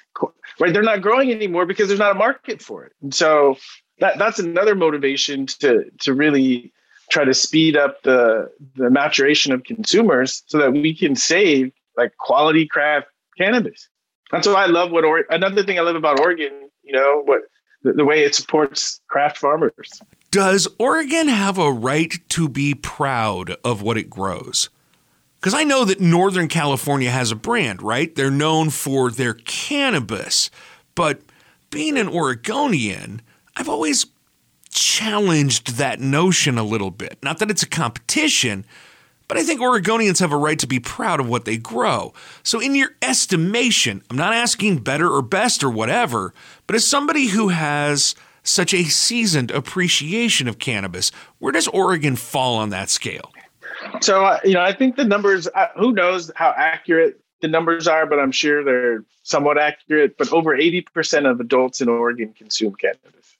right? 0.60 0.74
They're 0.74 0.84
not 0.84 1.02
growing 1.02 1.32
anymore 1.32 1.66
because 1.66 1.88
there's 1.88 2.00
not 2.00 2.12
a 2.12 2.20
market 2.20 2.62
for 2.62 2.86
it. 2.86 2.94
And 3.02 3.14
so 3.14 3.58
that 4.00 4.18
that's 4.18 4.40
another 4.40 4.76
motivation 4.76 5.46
to 5.46 5.86
to 6.00 6.14
really 6.14 6.74
try 7.10 7.24
to 7.24 7.34
speed 7.34 7.78
up 7.78 8.02
the 8.04 8.52
the 8.76 8.90
maturation 8.90 9.54
of 9.54 9.64
consumers 9.64 10.44
so 10.48 10.58
that 10.58 10.72
we 10.74 10.96
can 10.96 11.16
save 11.16 11.72
like 11.96 12.16
quality 12.18 12.68
craft 12.68 13.08
cannabis. 13.38 13.90
That's 14.32 14.48
why 14.48 14.64
I 14.64 14.68
love 14.68 14.92
what 14.92 15.06
or- 15.06 15.26
another 15.30 15.64
thing 15.64 15.80
I 15.80 15.82
love 15.82 15.96
about 15.96 16.20
Oregon, 16.20 16.70
you 16.84 16.92
know, 16.92 17.22
what 17.24 17.44
the, 17.84 17.94
the 17.94 18.06
way 18.06 18.24
it 18.24 18.36
supports 18.36 19.00
craft 19.08 19.38
farmers. 19.38 20.02
Does 20.32 20.68
Oregon 20.78 21.30
have 21.30 21.58
a 21.58 21.72
right 21.72 22.14
to 22.30 22.50
be 22.50 22.76
proud 22.76 23.52
of 23.64 23.82
what 23.82 23.98
it 23.98 24.10
grows? 24.10 24.70
Because 25.40 25.54
I 25.54 25.64
know 25.64 25.86
that 25.86 26.02
Northern 26.02 26.48
California 26.48 27.12
has 27.12 27.32
a 27.32 27.36
brand, 27.36 27.82
right? 27.82 28.14
They're 28.16 28.32
known 28.32 28.70
for 28.70 29.12
their 29.12 29.36
cannabis. 29.36 30.50
But 30.96 31.22
being 31.70 31.98
an 31.98 32.10
Oregonian, 32.10 33.22
I've 33.56 33.70
always 33.70 34.06
challenged 34.70 35.78
that 35.78 36.00
notion 36.00 36.58
a 36.58 36.64
little 36.64 36.92
bit. 36.92 37.18
Not 37.22 37.40
that 37.40 37.52
it's 37.52 37.64
a 37.64 37.68
competition, 37.68 38.66
but 39.28 39.38
I 39.38 39.44
think 39.44 39.62
Oregonians 39.62 40.20
have 40.20 40.32
a 40.32 40.38
right 40.38 40.58
to 40.60 40.68
be 40.68 40.80
proud 40.80 41.20
of 41.20 41.28
what 41.28 41.46
they 41.46 41.58
grow. 41.58 42.14
So, 42.44 42.60
in 42.60 42.76
your 42.76 42.92
estimation, 43.02 44.02
I'm 44.10 44.18
not 44.18 44.34
asking 44.34 44.80
better 44.80 45.10
or 45.10 45.22
best 45.22 45.64
or 45.64 45.70
whatever, 45.70 46.34
but 46.66 46.76
as 46.76 46.88
somebody 46.88 47.28
who 47.28 47.50
has 47.50 48.16
such 48.44 48.74
a 48.74 48.86
seasoned 48.86 49.52
appreciation 49.52 50.48
of 50.48 50.60
cannabis, 50.60 51.12
where 51.40 51.52
does 51.52 51.68
Oregon 51.68 52.16
fall 52.16 52.56
on 52.56 52.70
that 52.70 52.90
scale? 52.90 53.32
So, 54.02 54.26
uh, 54.26 54.40
you 54.44 54.54
know, 54.54 54.62
I 54.62 54.74
think 54.74 54.96
the 54.96 55.04
numbers, 55.04 55.48
uh, 55.54 55.68
who 55.76 55.92
knows 55.92 56.32
how 56.36 56.54
accurate 56.56 57.20
the 57.42 57.48
numbers 57.48 57.88
are, 57.88 58.06
but 58.06 58.20
I'm 58.20 58.32
sure 58.32 58.64
they're 58.64 59.04
somewhat 59.24 59.58
accurate. 59.58 60.18
But 60.18 60.32
over 60.32 60.58
80% 60.58 61.30
of 61.30 61.40
adults 61.40 61.82
in 61.82 61.90
Oregon 61.90 62.34
consume 62.34 62.76
cannabis. 62.76 63.38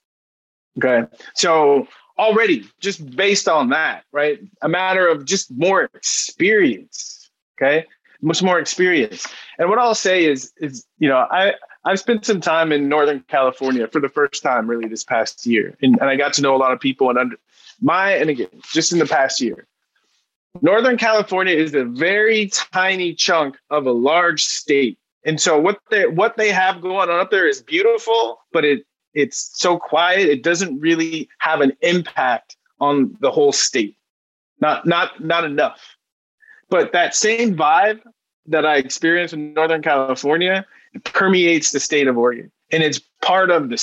Okay. 0.78 1.08
So, 1.34 1.88
already, 2.18 2.68
just 2.80 3.16
based 3.16 3.48
on 3.48 3.70
that, 3.70 4.04
right? 4.12 4.40
A 4.62 4.68
matter 4.68 5.06
of 5.08 5.24
just 5.24 5.50
more 5.50 5.84
experience. 5.94 7.30
Okay. 7.60 7.86
Much 8.20 8.42
more 8.42 8.58
experience. 8.58 9.26
And 9.58 9.68
what 9.68 9.78
I'll 9.78 9.94
say 9.94 10.24
is, 10.24 10.52
is, 10.58 10.84
you 10.98 11.08
know, 11.08 11.26
I, 11.30 11.54
I've 11.84 12.00
spent 12.00 12.26
some 12.26 12.40
time 12.40 12.72
in 12.72 12.88
Northern 12.88 13.20
California 13.28 13.86
for 13.86 14.00
the 14.00 14.08
first 14.08 14.42
time 14.42 14.68
really 14.68 14.88
this 14.88 15.04
past 15.04 15.46
year. 15.46 15.76
And, 15.82 15.96
and 16.00 16.10
I 16.10 16.16
got 16.16 16.32
to 16.34 16.42
know 16.42 16.54
a 16.54 16.58
lot 16.58 16.72
of 16.72 16.80
people 16.80 17.10
and 17.10 17.18
under 17.18 17.36
my, 17.80 18.12
and 18.12 18.28
again, 18.28 18.48
just 18.72 18.92
in 18.92 18.98
the 18.98 19.06
past 19.06 19.40
year, 19.40 19.66
Northern 20.60 20.96
California 20.96 21.54
is 21.54 21.74
a 21.74 21.84
very 21.84 22.48
tiny 22.48 23.14
chunk 23.14 23.56
of 23.70 23.86
a 23.86 23.92
large 23.92 24.44
state. 24.44 24.98
And 25.24 25.40
so 25.40 25.58
what 25.58 25.78
they 25.90 26.06
what 26.06 26.36
they 26.36 26.50
have 26.50 26.80
going 26.80 27.10
on 27.10 27.20
up 27.20 27.30
there 27.30 27.46
is 27.46 27.62
beautiful, 27.62 28.40
but 28.52 28.64
it 28.64 28.84
it's 29.14 29.50
so 29.54 29.78
quiet, 29.78 30.28
it 30.28 30.42
doesn't 30.42 30.78
really 30.80 31.28
have 31.38 31.60
an 31.60 31.72
impact 31.80 32.56
on 32.80 33.16
the 33.20 33.30
whole 33.30 33.52
state. 33.52 33.96
Not 34.60 34.86
not 34.86 35.22
not 35.22 35.44
enough. 35.44 35.96
But 36.70 36.92
that 36.92 37.14
same 37.14 37.56
vibe 37.56 38.00
that 38.46 38.66
I 38.66 38.76
experienced 38.76 39.34
in 39.34 39.54
Northern 39.54 39.82
California 39.82 40.66
permeates 41.04 41.72
the 41.72 41.80
state 41.80 42.06
of 42.06 42.16
Oregon. 42.16 42.50
And 42.70 42.82
it's 42.82 43.00
part 43.22 43.50
of 43.50 43.68
the 43.68 43.76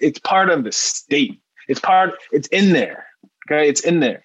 it's 0.00 0.18
part 0.18 0.50
of 0.50 0.64
the 0.64 0.72
state. 0.72 1.40
It's 1.68 1.80
part 1.80 2.14
it's 2.32 2.48
in 2.48 2.72
there. 2.72 3.06
Okay? 3.46 3.68
It's 3.68 3.80
in 3.80 4.00
there. 4.00 4.24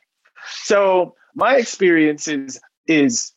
So 0.64 1.16
my 1.36 1.56
experience 1.56 2.28
is 2.28 2.60
is 2.88 3.34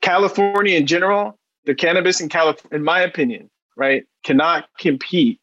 California 0.00 0.76
in 0.76 0.86
general, 0.86 1.38
the 1.64 1.74
cannabis 1.74 2.20
in 2.20 2.28
California, 2.28 2.76
in 2.76 2.84
my 2.84 3.00
opinion, 3.00 3.50
right, 3.76 4.04
cannot 4.24 4.68
compete 4.78 5.40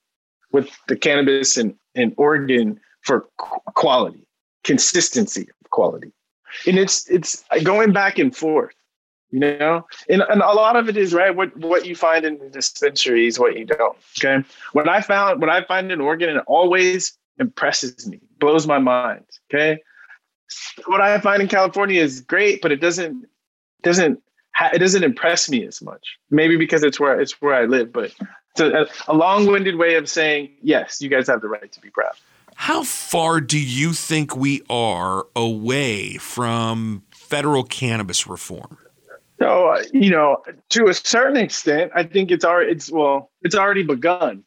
with 0.52 0.69
the 0.88 0.95
cannabis 0.95 1.58
in, 1.58 1.76
in 1.95 2.13
Oregon 2.17 2.80
for 3.02 3.28
quality, 3.38 4.26
consistency 4.63 5.47
of 5.63 5.69
quality. 5.69 6.12
And 6.65 6.80
it's 6.80 7.10
it's 7.10 7.43
going 7.63 7.91
back 7.91 8.17
and 8.17 8.36
forth, 8.36 8.73
you 9.32 9.39
know? 9.39 9.86
And, 10.10 10.23
and 10.30 10.41
a 10.41 10.54
lot 10.54 10.76
of 10.76 10.89
it 10.89 10.97
is 10.97 11.13
right, 11.13 11.36
what 11.36 11.56
what 11.58 11.86
you 11.86 11.95
find 11.95 12.26
in 12.26 12.39
the 12.39 12.50
dispensaries, 12.50 13.38
what 13.38 13.58
you 13.58 13.65
don't. 13.65 13.97
Okay. 14.17 14.43
What 14.73 14.89
I 14.89 15.02
found, 15.02 15.41
what 15.41 15.50
I 15.50 15.63
find 15.63 15.91
in 15.91 16.02
Oregon, 16.02 16.36
it 16.36 16.43
always 16.47 17.17
impresses 17.38 18.08
me, 18.08 18.19
blows 18.39 18.65
my 18.65 18.80
mind. 18.80 19.26
Okay 19.54 19.80
what 20.86 21.02
I 21.02 21.20
find 21.20 21.42
in 21.42 21.48
California 21.48 22.02
is 22.02 22.22
great, 22.22 22.62
but 22.62 22.72
it 22.72 22.82
doesn't 22.82 23.26
doesn't 23.84 24.22
it 24.74 24.80
doesn't 24.80 25.04
impress 25.04 25.50
me 25.50 25.66
as 25.66 25.82
much. 25.82 26.18
Maybe 26.30 26.58
because 26.58 26.84
it's 26.84 27.00
where 27.00 27.20
it's 27.20 27.42
where 27.42 27.56
I 27.56 27.66
live, 27.66 27.92
but 27.92 28.14
it's 28.52 28.60
a, 28.60 28.88
a 29.08 29.14
long-winded 29.14 29.76
way 29.76 29.96
of 29.96 30.10
saying 30.10 30.52
yes. 30.62 31.02
You 31.02 31.10
guys 31.10 31.28
have 31.28 31.42
the 31.42 31.50
right 31.50 31.72
to 31.72 31.82
be 31.82 31.90
proud. 31.90 32.14
How 32.56 32.84
far 32.84 33.40
do 33.40 33.60
you 33.60 33.94
think 33.94 34.36
we 34.36 34.64
are 34.68 35.28
away 35.36 36.18
from 36.18 37.04
federal 37.12 37.64
cannabis 37.64 38.26
reform? 38.26 38.80
So, 39.38 39.68
uh, 39.68 39.84
you 39.94 40.10
know, 40.10 40.42
to 40.70 40.88
a 40.88 40.94
certain 40.96 41.38
extent, 41.38 41.92
I 41.94 42.02
think 42.02 42.32
it's 42.32 42.44
already, 42.44 42.72
it's, 42.72 42.92
well, 42.92 43.30
it's 43.44 43.54
already 43.54 43.84
begun, 43.84 44.44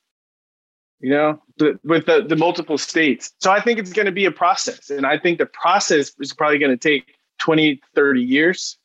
you 1.00 1.10
know, 1.10 1.40
with 1.82 2.06
the, 2.06 2.24
the 2.28 2.36
multiple 2.36 2.78
states. 2.78 3.32
So 3.38 3.50
I 3.50 3.60
think 3.60 3.78
it's 3.78 3.92
going 3.92 4.06
to 4.06 4.12
be 4.12 4.26
a 4.26 4.30
process. 4.30 4.90
And 4.90 5.06
I 5.06 5.18
think 5.18 5.38
the 5.38 5.46
process 5.46 6.12
is 6.20 6.32
probably 6.32 6.58
going 6.58 6.76
to 6.76 6.76
take 6.76 7.14
20, 7.38 7.80
30 7.94 8.20
years. 8.22 8.76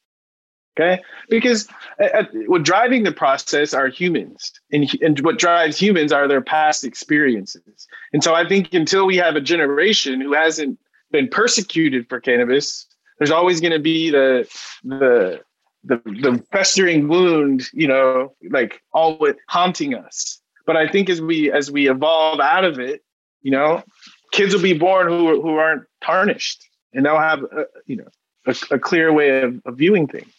Okay. 0.78 1.02
Because 1.30 1.70
uh, 2.02 2.06
uh, 2.06 2.24
what 2.48 2.64
driving 2.64 3.04
the 3.04 3.12
process 3.12 3.74
are 3.74 3.88
humans, 3.88 4.52
and, 4.74 4.90
and 5.02 5.18
what 5.22 5.40
drives 5.40 5.78
humans 5.78 6.12
are 6.12 6.28
their 6.28 6.42
past 6.42 6.84
experiences. 6.84 7.88
And 8.12 8.22
so 8.22 8.34
I 8.34 8.46
think 8.48 8.74
until 8.74 9.06
we 9.06 9.16
have 9.18 9.38
a 9.38 9.42
generation 9.42 10.20
who 10.20 10.34
hasn't 10.34 10.78
been 11.12 11.30
persecuted 11.30 12.10
for 12.10 12.20
cannabis, 12.20 12.88
there's 13.20 13.32
always 13.32 13.62
going 13.62 13.72
to 13.72 13.80
be 13.80 14.10
the, 14.10 14.50
the, 14.84 15.40
the, 15.86 16.02
the 16.06 16.44
festering 16.52 17.08
wound, 17.08 17.64
you 17.72 17.88
know, 17.88 18.36
like 18.50 18.82
always 18.92 19.36
haunting 19.48 19.96
us. 19.96 20.42
But 20.66 20.78
I 20.78 20.88
think 20.88 21.10
as 21.10 21.22
we 21.22 21.52
as 21.52 21.72
we 21.72 21.90
evolve 21.90 22.40
out 22.40 22.64
of 22.64 22.80
it, 22.80 23.04
you 23.42 23.52
know, 23.52 23.84
kids 24.32 24.54
will 24.54 24.62
be 24.62 24.78
born 24.78 25.08
who 25.08 25.42
who 25.42 25.56
aren't 25.56 25.84
tarnished, 26.04 26.64
and 26.94 27.06
they'll 27.06 27.20
have 27.20 27.44
a, 27.44 27.66
you 27.86 27.98
know 27.98 28.08
a, 28.46 28.56
a 28.72 28.80
clear 28.80 29.12
way 29.14 29.42
of, 29.42 29.62
of 29.66 29.78
viewing 29.78 30.08
things. 30.08 30.32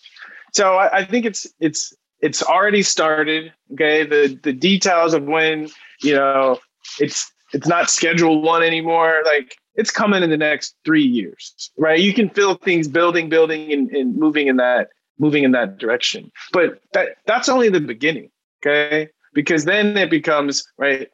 So 0.53 0.75
I, 0.75 0.99
I 0.99 1.05
think 1.05 1.27
it's 1.27 1.47
it's 1.61 1.95
it's 2.21 2.43
already 2.43 2.83
started. 2.83 3.53
Okay, 3.73 4.05
the 4.05 4.39
the 4.43 4.53
details 4.53 5.15
of 5.15 5.25
when 5.25 5.69
you 6.03 6.15
know 6.15 6.59
it's 6.99 7.31
it's 7.53 7.67
not 7.67 7.91
schedule 7.91 8.43
one 8.43 8.63
anymore. 8.63 9.23
Like 9.25 9.57
it's 9.75 9.91
coming 9.91 10.23
in 10.23 10.31
the 10.31 10.37
next 10.37 10.75
three 10.85 11.05
years, 11.05 11.71
right? 11.77 12.01
You 12.01 12.15
can 12.15 12.31
feel 12.31 12.55
things 12.55 12.89
building, 12.89 13.29
building, 13.29 13.73
and, 13.73 13.91
and 13.91 14.17
moving 14.17 14.49
in 14.49 14.57
that 14.57 14.89
moving 15.19 15.45
in 15.45 15.53
that 15.53 15.79
direction. 15.79 16.31
But 16.53 16.81
that 16.93 17.17
that's 17.27 17.49
only 17.49 17.69
the 17.69 17.81
beginning, 17.81 18.31
okay? 18.65 19.11
Because 19.37 19.67
then 19.67 19.97
it 19.97 20.11
becomes 20.11 20.67
right. 20.79 21.09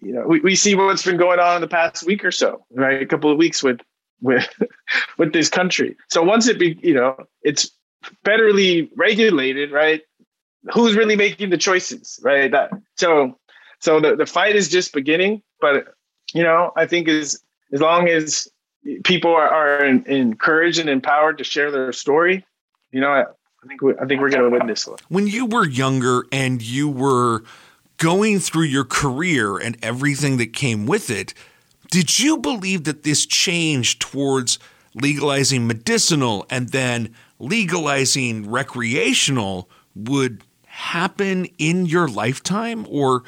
You 0.00 0.12
know, 0.12 0.24
we, 0.26 0.40
we 0.40 0.54
see 0.54 0.74
what's 0.74 1.04
been 1.04 1.16
going 1.16 1.40
on 1.40 1.56
in 1.56 1.60
the 1.60 1.68
past 1.68 2.04
week 2.06 2.24
or 2.24 2.30
so, 2.30 2.64
right? 2.72 3.00
A 3.00 3.06
couple 3.06 3.30
of 3.32 3.38
weeks 3.38 3.62
with 3.62 3.80
with 4.20 4.46
with 5.18 5.32
this 5.32 5.48
country. 5.48 5.96
So 6.08 6.22
once 6.22 6.48
it 6.48 6.58
be, 6.58 6.78
you 6.82 6.94
know, 6.94 7.16
it's 7.42 7.70
federally 8.24 8.90
regulated, 8.96 9.70
right? 9.70 10.02
Who's 10.74 10.96
really 10.96 11.16
making 11.16 11.50
the 11.50 11.56
choices, 11.56 12.20
right? 12.22 12.50
That 12.50 12.70
so 12.96 13.38
so 13.80 14.00
the, 14.00 14.16
the 14.16 14.26
fight 14.26 14.56
is 14.56 14.68
just 14.68 14.92
beginning, 14.92 15.42
but 15.60 15.94
you 16.34 16.42
know, 16.42 16.72
I 16.76 16.86
think 16.86 17.08
as 17.08 17.40
as 17.72 17.80
long 17.80 18.08
as 18.08 18.48
people 19.04 19.32
are, 19.32 19.48
are 19.48 19.84
encouraged 19.84 20.78
and 20.78 20.88
empowered 20.88 21.38
to 21.38 21.44
share 21.44 21.70
their 21.70 21.92
story, 21.92 22.44
you 22.90 23.00
know, 23.00 23.10
I, 23.10 23.22
I 23.22 23.66
think 23.66 23.82
we, 23.82 23.94
I 24.00 24.06
think 24.06 24.20
we're 24.20 24.30
going 24.30 24.50
to 24.50 24.56
win 24.56 24.66
this 24.66 24.86
one. 24.86 24.98
When 25.08 25.26
you 25.26 25.46
were 25.46 25.66
younger 25.66 26.26
and 26.32 26.62
you 26.62 26.88
were 26.88 27.42
going 27.98 28.38
through 28.38 28.64
your 28.64 28.84
career 28.84 29.58
and 29.58 29.76
everything 29.82 30.38
that 30.38 30.52
came 30.52 30.86
with 30.86 31.10
it, 31.10 31.34
did 31.90 32.18
you 32.18 32.38
believe 32.38 32.84
that 32.84 33.02
this 33.02 33.26
change 33.26 33.98
towards 33.98 34.58
legalizing 34.94 35.66
medicinal 35.66 36.46
and 36.50 36.70
then 36.70 37.14
legalizing 37.38 38.50
recreational 38.50 39.68
would 39.94 40.42
happen 40.66 41.46
in 41.58 41.86
your 41.86 42.08
lifetime? 42.08 42.86
Or 42.88 43.24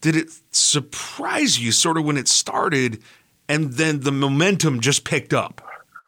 did 0.00 0.16
it 0.16 0.30
surprise 0.50 1.58
you 1.58 1.72
sort 1.72 1.98
of 1.98 2.04
when 2.04 2.16
it 2.16 2.28
started 2.28 3.02
and 3.48 3.72
then 3.74 4.00
the 4.00 4.12
momentum 4.12 4.80
just 4.80 5.04
picked 5.04 5.32
up? 5.32 5.62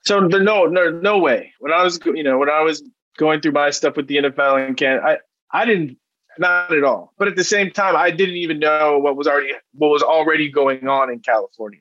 So 0.05 0.19
no, 0.19 0.67
no, 0.67 0.91
no 0.91 1.19
way. 1.19 1.53
When 1.61 1.73
I 1.73 1.83
was, 1.83 2.01
you 2.05 2.23
know, 2.23 2.39
when 2.39 2.51
I 2.51 2.61
was 2.61 2.83
going 3.17 3.41
through 3.41 3.53
my 3.53 3.71
stuff 3.71 3.97
with 3.97 4.09
the 4.09 4.17
NFL 4.17 4.67
and 4.67 4.77
can 4.77 4.99
I, 4.99 5.19
I 5.53 5.65
didn't, 5.65 5.97
not 6.39 6.73
at 6.73 6.85
all. 6.85 7.13
But 7.19 7.29
at 7.29 7.37
the 7.37 7.45
same 7.45 7.71
time, 7.71 7.97
I 7.97 8.11
didn't 8.11 8.37
even 8.37 8.59
know 8.59 8.99
what 8.99 9.17
was 9.17 9.27
already 9.27 9.53
what 9.75 9.89
was 9.89 10.03
already 10.03 10.51
going 10.51 10.87
on 10.89 11.11
in 11.11 11.21
California. 11.21 11.81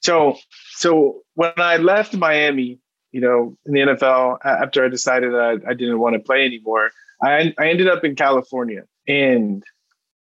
So, 0.00 0.36
so 0.72 1.22
when 1.34 1.52
I 1.58 1.76
left 1.76 2.14
Miami, 2.14 2.78
you 3.12 3.20
know, 3.20 3.56
in 3.66 3.72
the 3.72 3.80
NFL 3.80 4.38
after 4.44 4.84
I 4.84 4.88
decided 4.88 5.32
that 5.32 5.62
I, 5.68 5.74
didn't 5.74 5.98
want 5.98 6.14
to 6.14 6.20
play 6.20 6.44
anymore. 6.44 6.90
I, 7.22 7.52
I 7.58 7.68
ended 7.68 7.88
up 7.88 8.04
in 8.04 8.14
California, 8.14 8.84
and 9.06 9.62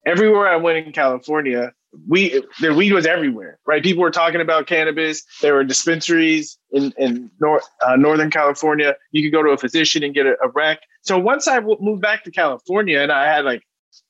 everywhere 0.05 0.47
I 0.47 0.57
went 0.57 0.85
in 0.85 0.91
California, 0.91 1.71
we 2.07 2.43
the 2.61 2.73
weed 2.73 2.93
was 2.93 3.05
everywhere, 3.05 3.59
right? 3.65 3.83
People 3.83 4.03
were 4.03 4.11
talking 4.11 4.41
about 4.41 4.67
cannabis. 4.67 5.23
There 5.41 5.53
were 5.53 5.63
dispensaries 5.63 6.57
in 6.71 6.93
in 6.97 7.31
North 7.39 7.63
uh, 7.85 7.95
Northern 7.95 8.29
California. 8.29 8.95
You 9.11 9.23
could 9.23 9.35
go 9.35 9.43
to 9.43 9.49
a 9.51 9.57
physician 9.57 10.03
and 10.03 10.13
get 10.13 10.25
a, 10.25 10.35
a 10.43 10.49
rec. 10.53 10.81
So 11.01 11.17
once 11.17 11.47
I 11.47 11.55
w- 11.55 11.77
moved 11.79 12.01
back 12.01 12.23
to 12.25 12.31
California, 12.31 12.99
and 13.01 13.11
I 13.11 13.25
had 13.25 13.45
like 13.45 13.63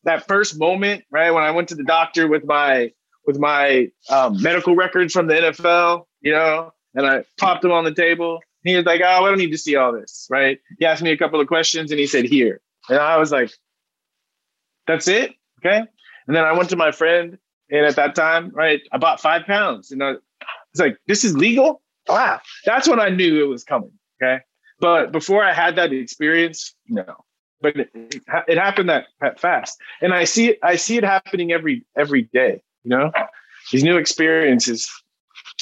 that 0.03 0.27
first 0.27 0.59
moment, 0.59 1.03
right 1.11 1.31
when 1.31 1.43
I 1.43 1.51
went 1.51 1.69
to 1.69 1.75
the 1.75 1.83
doctor 1.83 2.27
with 2.27 2.43
my 2.45 2.91
with 3.25 3.39
my 3.39 3.87
um, 4.09 4.41
medical 4.41 4.75
records 4.75 5.13
from 5.13 5.27
the 5.27 5.35
NFL, 5.35 6.05
you 6.21 6.31
know, 6.31 6.71
and 6.95 7.05
I 7.05 7.23
popped 7.37 7.61
them 7.61 7.71
on 7.71 7.85
the 7.85 7.93
table. 7.93 8.39
He 8.63 8.75
was 8.75 8.85
like, 8.85 9.01
"Oh, 9.01 9.25
I 9.25 9.29
don't 9.29 9.37
need 9.37 9.51
to 9.51 9.57
see 9.57 9.75
all 9.75 9.93
this." 9.93 10.27
Right? 10.29 10.59
He 10.79 10.85
asked 10.85 11.01
me 11.01 11.11
a 11.11 11.17
couple 11.17 11.39
of 11.39 11.47
questions, 11.47 11.91
and 11.91 11.99
he 11.99 12.07
said, 12.07 12.25
"Here," 12.25 12.59
and 12.89 12.99
I 12.99 13.17
was 13.17 13.31
like, 13.31 13.51
"That's 14.85 15.07
it." 15.07 15.31
Okay. 15.59 15.85
And 16.27 16.35
then 16.35 16.43
I 16.43 16.53
went 16.53 16.69
to 16.69 16.75
my 16.75 16.91
friend, 16.91 17.39
and 17.71 17.85
at 17.85 17.95
that 17.95 18.15
time, 18.15 18.51
right, 18.53 18.81
I 18.91 18.97
bought 18.97 19.19
five 19.19 19.45
pounds, 19.45 19.91
and 19.91 20.03
I 20.03 20.11
was 20.11 20.79
like, 20.79 20.97
"This 21.07 21.23
is 21.23 21.35
legal." 21.35 21.81
Wow, 22.07 22.39
that's 22.65 22.87
when 22.87 22.99
I 22.99 23.09
knew 23.09 23.43
it 23.43 23.47
was 23.47 23.63
coming. 23.63 23.91
Okay, 24.21 24.39
but 24.79 25.11
before 25.11 25.43
I 25.43 25.53
had 25.53 25.75
that 25.75 25.93
experience, 25.93 26.75
no. 26.87 27.05
But 27.61 27.75
it, 27.75 27.89
it 28.47 28.57
happened 28.57 28.87
that, 28.87 29.07
that 29.19 29.39
fast, 29.39 29.77
and 30.01 30.13
I 30.13 30.23
see 30.23 30.51
it. 30.51 30.59
I 30.63 30.77
see 30.77 30.97
it 30.97 31.03
happening 31.03 31.51
every 31.51 31.85
every 31.97 32.23
day. 32.23 32.61
You 32.83 32.89
know, 32.89 33.11
these 33.71 33.83
new 33.83 33.97
experiences, 33.97 34.89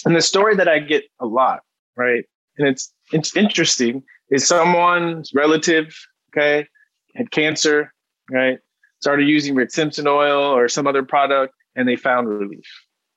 and 0.06 0.16
the 0.16 0.22
story 0.22 0.56
that 0.56 0.68
I 0.68 0.80
get 0.80 1.06
a 1.20 1.26
lot, 1.26 1.62
right, 1.96 2.24
and 2.58 2.68
it's 2.68 2.94
it's 3.12 3.36
interesting 3.36 4.04
is 4.30 4.48
someone's 4.48 5.32
relative, 5.34 5.98
okay, 6.32 6.68
had 7.16 7.32
cancer, 7.32 7.94
right, 8.30 8.60
started 9.02 9.28
using 9.28 9.56
Rick 9.56 9.72
Simpson 9.72 10.08
oil 10.08 10.56
or 10.56 10.68
some 10.68 10.88
other 10.88 11.04
product, 11.04 11.54
and 11.78 11.88
they 11.88 11.96
found 11.96 12.28
relief. 12.28 12.68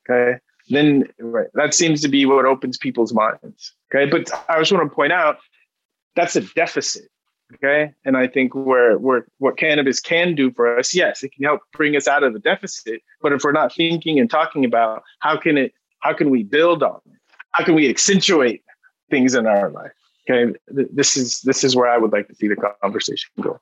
Okay. 0.08 0.38
Then 0.68 1.08
right, 1.18 1.48
that 1.54 1.74
seems 1.74 2.00
to 2.02 2.08
be 2.08 2.26
what 2.26 2.44
opens 2.44 2.78
people's 2.78 3.12
minds. 3.12 3.74
Okay. 3.92 4.08
But 4.08 4.30
I 4.48 4.60
just 4.60 4.70
want 4.70 4.88
to 4.88 4.94
point 4.94 5.12
out 5.12 5.38
that's 6.14 6.36
a 6.36 6.42
deficit. 6.42 7.08
Okay. 7.54 7.92
And 8.04 8.16
I 8.16 8.28
think 8.28 8.54
where 8.54 8.96
where 8.98 9.26
what 9.38 9.56
cannabis 9.56 9.98
can 9.98 10.36
do 10.36 10.52
for 10.52 10.78
us, 10.78 10.94
yes, 10.94 11.24
it 11.24 11.32
can 11.32 11.44
help 11.44 11.62
bring 11.72 11.96
us 11.96 12.06
out 12.06 12.22
of 12.22 12.34
the 12.34 12.38
deficit. 12.38 13.02
But 13.20 13.32
if 13.32 13.42
we're 13.42 13.50
not 13.50 13.74
thinking 13.74 14.20
and 14.20 14.30
talking 14.30 14.64
about 14.64 15.02
how 15.18 15.36
can 15.36 15.58
it 15.58 15.72
how 16.00 16.12
can 16.12 16.30
we 16.30 16.44
build 16.44 16.84
on 16.84 17.00
it? 17.06 17.18
How 17.52 17.64
can 17.64 17.74
we 17.74 17.88
accentuate 17.88 18.62
things 19.10 19.34
in 19.34 19.46
our 19.46 19.70
life? 19.70 19.90
Okay. 20.28 20.54
This 20.68 21.16
is 21.16 21.40
this 21.40 21.64
is 21.64 21.74
where 21.74 21.88
I 21.88 21.96
would 21.96 22.12
like 22.12 22.28
to 22.28 22.34
see 22.34 22.46
the 22.46 22.56
conversation 22.82 23.30
go. 23.40 23.58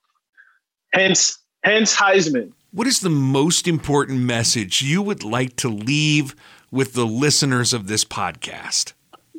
Hence, 0.92 1.38
hence 1.62 1.94
Highsman. 1.94 2.52
What 2.72 2.86
is 2.86 3.00
the 3.00 3.10
most 3.10 3.66
important 3.66 4.20
message 4.20 4.82
you 4.82 5.00
would 5.02 5.24
like 5.24 5.56
to 5.56 5.68
leave 5.68 6.34
with 6.70 6.92
the 6.92 7.06
listeners 7.06 7.72
of 7.72 7.86
this 7.86 8.04
podcast? 8.04 8.92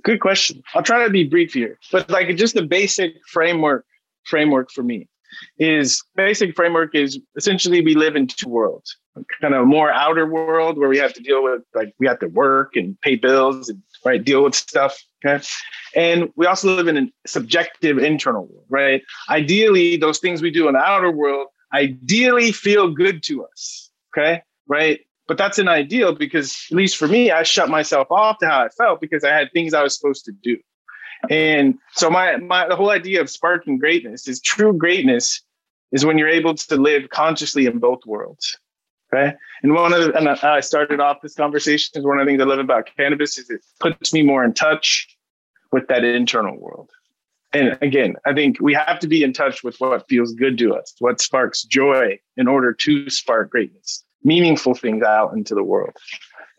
Good 0.03 0.19
question. 0.19 0.63
I'll 0.73 0.83
try 0.83 1.03
to 1.03 1.09
be 1.09 1.25
brief 1.25 1.53
here, 1.53 1.77
but 1.91 2.09
like 2.09 2.35
just 2.37 2.55
the 2.55 2.63
basic 2.63 3.13
framework 3.27 3.85
framework 4.23 4.71
for 4.71 4.83
me 4.83 5.07
is 5.57 6.03
basic 6.15 6.55
framework 6.55 6.95
is 6.95 7.19
essentially 7.35 7.81
we 7.81 7.95
live 7.95 8.15
in 8.15 8.27
two 8.27 8.49
worlds 8.49 8.97
kind 9.41 9.53
of 9.53 9.67
more 9.67 9.91
outer 9.91 10.25
world 10.25 10.77
where 10.77 10.89
we 10.89 10.97
have 10.97 11.13
to 11.13 11.21
deal 11.21 11.43
with 11.43 11.61
like 11.75 11.93
we 11.99 12.07
have 12.07 12.19
to 12.19 12.27
work 12.27 12.75
and 12.75 12.99
pay 13.01 13.15
bills 13.15 13.69
and 13.69 13.81
right 14.05 14.23
deal 14.23 14.43
with 14.43 14.55
stuff 14.55 15.01
okay 15.25 15.43
and 15.95 16.29
we 16.35 16.45
also 16.45 16.75
live 16.75 16.87
in 16.87 16.97
a 16.97 17.27
subjective 17.27 17.97
internal 17.97 18.47
world 18.47 18.65
right 18.69 19.01
ideally 19.29 19.97
those 19.97 20.19
things 20.19 20.41
we 20.41 20.51
do 20.51 20.67
in 20.67 20.73
the 20.73 20.79
outer 20.79 21.11
world 21.11 21.47
ideally 21.73 22.51
feel 22.51 22.89
good 22.91 23.23
to 23.23 23.43
us 23.45 23.89
okay 24.11 24.41
right 24.67 25.01
but 25.27 25.37
that's 25.37 25.59
an 25.59 25.67
ideal 25.67 26.13
because 26.13 26.65
at 26.71 26.77
least 26.77 26.97
for 26.97 27.07
me 27.07 27.31
i 27.31 27.43
shut 27.43 27.69
myself 27.69 28.11
off 28.11 28.37
to 28.39 28.47
how 28.47 28.63
i 28.63 28.69
felt 28.69 28.99
because 29.01 29.23
i 29.23 29.29
had 29.29 29.51
things 29.53 29.73
i 29.73 29.83
was 29.83 29.95
supposed 29.97 30.25
to 30.25 30.31
do 30.43 30.57
and 31.29 31.77
so 31.93 32.09
my 32.09 32.37
my 32.37 32.67
the 32.67 32.75
whole 32.75 32.91
idea 32.91 33.21
of 33.21 33.29
sparking 33.29 33.77
greatness 33.77 34.27
is 34.27 34.39
true 34.39 34.73
greatness 34.73 35.41
is 35.91 36.05
when 36.05 36.17
you're 36.17 36.29
able 36.29 36.53
to 36.53 36.75
live 36.75 37.09
consciously 37.09 37.65
in 37.65 37.79
both 37.79 38.05
worlds. 38.05 38.57
Okay. 39.11 39.33
And 39.63 39.73
one 39.73 39.91
of 39.91 40.03
the, 40.03 40.15
and 40.15 40.29
I 40.29 40.59
started 40.59 40.99
off 40.99 41.17
this 41.23 41.33
conversation 41.33 41.91
is 41.95 42.05
one 42.05 42.19
of 42.19 42.25
the 42.25 42.31
things 42.31 42.41
I 42.41 42.45
love 42.45 42.59
about 42.59 42.89
cannabis 42.95 43.39
is 43.39 43.49
it 43.49 43.61
puts 43.79 44.13
me 44.13 44.21
more 44.21 44.43
in 44.43 44.53
touch 44.53 45.07
with 45.71 45.87
that 45.87 46.03
internal 46.03 46.59
world. 46.59 46.91
And 47.51 47.77
again, 47.81 48.15
I 48.25 48.33
think 48.33 48.57
we 48.61 48.73
have 48.73 48.99
to 48.99 49.07
be 49.07 49.23
in 49.23 49.33
touch 49.33 49.63
with 49.63 49.77
what 49.79 50.07
feels 50.07 50.33
good 50.33 50.57
to 50.59 50.75
us, 50.75 50.93
what 50.99 51.19
sparks 51.19 51.63
joy 51.63 52.19
in 52.37 52.47
order 52.47 52.73
to 52.73 53.09
spark 53.09 53.49
greatness, 53.49 54.03
meaningful 54.23 54.75
things 54.75 55.03
out 55.03 55.33
into 55.33 55.55
the 55.55 55.63
world. 55.63 55.95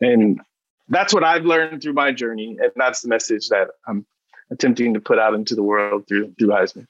And 0.01 0.41
that's 0.89 1.15
what 1.15 1.23
I've 1.23 1.45
learned 1.45 1.83
through 1.83 1.93
my 1.93 2.11
journey. 2.11 2.57
And 2.61 2.73
that's 2.75 3.03
the 3.03 3.09
message 3.09 3.49
that 3.49 3.69
I'm 3.87 4.05
attempting 4.51 4.95
to 4.95 5.01
put 5.01 5.19
out 5.19 5.35
into 5.35 5.55
the 5.55 5.63
world 5.63 6.07
through 6.09 6.35
through 6.39 6.49
Highsman. 6.49 6.87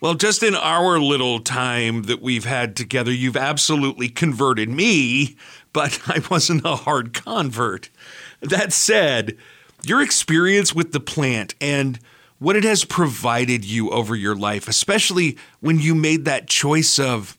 Well, 0.00 0.14
just 0.14 0.42
in 0.42 0.54
our 0.54 0.98
little 0.98 1.40
time 1.40 2.02
that 2.02 2.20
we've 2.20 2.44
had 2.44 2.76
together, 2.76 3.10
you've 3.10 3.36
absolutely 3.36 4.08
converted 4.08 4.68
me, 4.68 5.36
but 5.72 6.00
I 6.06 6.22
wasn't 6.30 6.64
a 6.64 6.76
hard 6.76 7.14
convert. 7.14 7.88
That 8.40 8.72
said, 8.72 9.36
your 9.84 10.02
experience 10.02 10.74
with 10.74 10.92
the 10.92 11.00
plant 11.00 11.54
and 11.60 11.98
what 12.38 12.56
it 12.56 12.64
has 12.64 12.84
provided 12.84 13.64
you 13.64 13.90
over 13.90 14.14
your 14.14 14.36
life, 14.36 14.68
especially 14.68 15.36
when 15.60 15.80
you 15.80 15.94
made 15.94 16.24
that 16.24 16.46
choice 16.46 16.98
of 16.98 17.36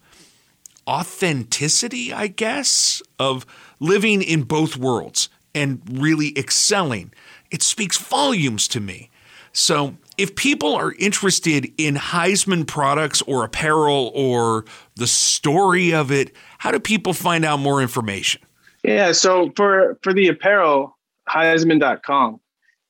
authenticity, 0.88 2.12
I 2.12 2.28
guess, 2.28 3.02
of 3.18 3.46
living 3.80 4.22
in 4.22 4.44
both 4.44 4.76
worlds 4.76 5.30
and 5.54 5.82
really 5.92 6.38
excelling, 6.38 7.14
it 7.52 7.62
speaks 7.62 7.98
volumes 7.98 8.68
to 8.70 8.80
me. 8.80 9.10
So, 9.52 9.96
if 10.18 10.36
people 10.36 10.76
are 10.76 10.94
interested 11.00 11.72
in 11.78 11.96
Highsman 11.96 12.68
products 12.68 13.22
or 13.24 13.44
apparel 13.44 14.12
or 14.14 14.66
the 14.96 15.08
story 15.08 15.94
of 15.94 16.12
it, 16.12 16.36
how 16.60 16.72
do 16.72 16.80
people 16.80 17.14
find 17.14 17.46
out 17.46 17.58
more 17.58 17.82
information? 17.82 18.42
Yeah, 18.84 19.12
so 19.14 19.52
for 19.56 19.98
for 20.04 20.14
the 20.14 20.28
apparel, 20.28 20.98
Highsman.com. 21.28 22.40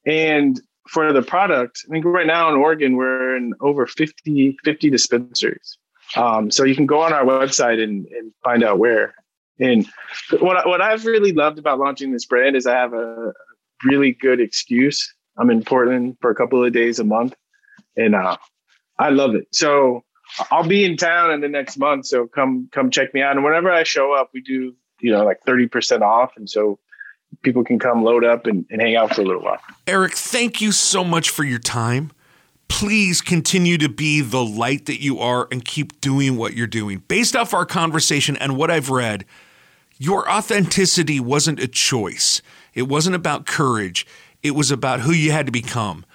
And 0.05 0.59
for 0.89 1.13
the 1.13 1.21
product, 1.21 1.85
I 1.87 1.91
think 1.91 2.05
right 2.05 2.25
now 2.25 2.49
in 2.49 2.55
Oregon, 2.55 2.95
we're 2.95 3.35
in 3.35 3.53
over 3.61 3.85
50, 3.85 4.57
50 4.63 4.89
dispensaries. 4.89 5.77
Um, 6.15 6.49
so 6.49 6.63
you 6.63 6.75
can 6.75 6.87
go 6.87 7.01
on 7.01 7.13
our 7.13 7.23
website 7.23 7.81
and, 7.81 8.07
and 8.07 8.31
find 8.43 8.63
out 8.63 8.79
where. 8.79 9.13
And 9.59 9.87
what, 10.39 10.67
what 10.67 10.81
I've 10.81 11.05
really 11.05 11.31
loved 11.31 11.59
about 11.59 11.79
launching 11.79 12.11
this 12.11 12.25
brand 12.25 12.55
is 12.55 12.65
I 12.65 12.73
have 12.73 12.93
a 12.93 13.33
really 13.83 14.13
good 14.13 14.39
excuse. 14.39 15.13
I'm 15.37 15.51
in 15.51 15.63
Portland 15.63 16.17
for 16.21 16.31
a 16.31 16.35
couple 16.35 16.63
of 16.63 16.73
days 16.73 16.99
a 16.99 17.03
month, 17.03 17.35
and 17.95 18.15
uh, 18.15 18.37
I 18.97 19.09
love 19.09 19.35
it. 19.35 19.47
So 19.53 20.03
I'll 20.51 20.67
be 20.67 20.85
in 20.85 20.97
town 20.97 21.31
in 21.31 21.41
the 21.41 21.49
next 21.49 21.77
month. 21.77 22.07
So 22.07 22.27
come 22.27 22.69
come 22.71 22.89
check 22.89 23.13
me 23.13 23.21
out. 23.21 23.35
And 23.35 23.45
whenever 23.45 23.71
I 23.71 23.83
show 23.83 24.13
up, 24.13 24.31
we 24.33 24.41
do 24.41 24.73
you 24.99 25.11
know 25.11 25.23
like 25.23 25.39
30% 25.47 26.01
off. 26.01 26.31
And 26.35 26.49
so 26.49 26.79
people 27.41 27.63
can 27.63 27.79
come 27.79 28.03
load 28.03 28.23
up 28.23 28.45
and, 28.45 28.65
and 28.69 28.81
hang 28.81 28.95
out 28.95 29.15
for 29.15 29.21
a 29.21 29.25
little 29.25 29.41
while. 29.41 29.59
Errick, 29.85 30.13
thank 30.13 30.61
you 30.61 30.71
so 30.71 31.03
much 31.03 31.29
for 31.29 31.43
your 31.43 31.59
time. 31.59 32.11
Please 32.67 33.21
continue 33.21 33.77
to 33.77 33.89
be 33.89 34.21
the 34.21 34.43
light 34.43 34.85
that 34.85 35.01
you 35.01 35.19
are 35.19 35.47
and 35.51 35.65
keep 35.65 35.99
doing 36.01 36.37
what 36.37 36.53
you're 36.53 36.67
doing. 36.67 37.03
Based 37.07 37.35
off 37.35 37.53
our 37.53 37.65
conversation 37.65 38.37
and 38.37 38.55
what 38.55 38.69
I've 38.69 38.89
read, 38.89 39.25
your 39.97 40.29
authenticity 40.29 41.19
wasn't 41.19 41.59
a 41.59 41.67
choice. 41.67 42.41
It 42.73 42.83
wasn't 42.83 43.15
about 43.15 43.45
courage. 43.45 44.05
It 44.43 44.51
was 44.51 44.71
about 44.71 45.01
who 45.01 45.11
you 45.11 45.31
had 45.31 45.47
to 45.47 45.51
become. 45.51 46.05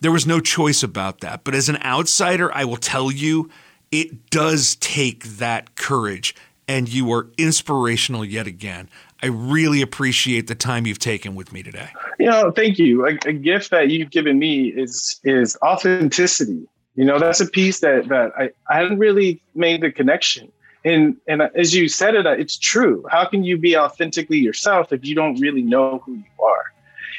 There 0.00 0.12
was 0.12 0.26
no 0.26 0.40
choice 0.40 0.82
about 0.82 1.20
that. 1.20 1.44
But 1.44 1.54
as 1.54 1.68
an 1.68 1.82
outsider, 1.82 2.54
I 2.54 2.64
will 2.64 2.76
tell 2.76 3.10
you, 3.10 3.50
it 3.90 4.30
does 4.30 4.76
take 4.76 5.24
that 5.24 5.76
courage. 5.76 6.34
And 6.66 6.88
you 6.88 7.12
are 7.12 7.28
inspirational 7.36 8.24
yet 8.24 8.46
again. 8.46 8.88
I 9.24 9.28
really 9.28 9.80
appreciate 9.80 10.48
the 10.48 10.54
time 10.54 10.86
you've 10.86 10.98
taken 10.98 11.34
with 11.34 11.50
me 11.50 11.62
today. 11.62 11.88
You 12.18 12.26
know, 12.26 12.50
thank 12.50 12.78
you. 12.78 13.06
A, 13.06 13.16
a 13.26 13.32
gift 13.32 13.70
that 13.70 13.88
you've 13.88 14.10
given 14.10 14.38
me 14.38 14.68
is 14.68 15.18
is 15.24 15.56
authenticity. 15.62 16.68
You 16.94 17.06
know, 17.06 17.18
that's 17.18 17.40
a 17.40 17.46
piece 17.46 17.80
that 17.80 18.08
that 18.08 18.32
I, 18.38 18.50
I 18.68 18.76
hadn't 18.80 18.98
really 18.98 19.42
made 19.54 19.80
the 19.80 19.90
connection. 19.90 20.52
And 20.84 21.16
and 21.26 21.40
as 21.54 21.74
you 21.74 21.88
said 21.88 22.14
it, 22.14 22.26
uh, 22.26 22.32
it's 22.32 22.58
true. 22.58 23.02
How 23.10 23.24
can 23.24 23.42
you 23.44 23.56
be 23.56 23.78
authentically 23.78 24.36
yourself 24.36 24.92
if 24.92 25.06
you 25.06 25.14
don't 25.14 25.40
really 25.40 25.62
know 25.62 26.02
who 26.04 26.16
you 26.16 26.44
are? 26.44 26.64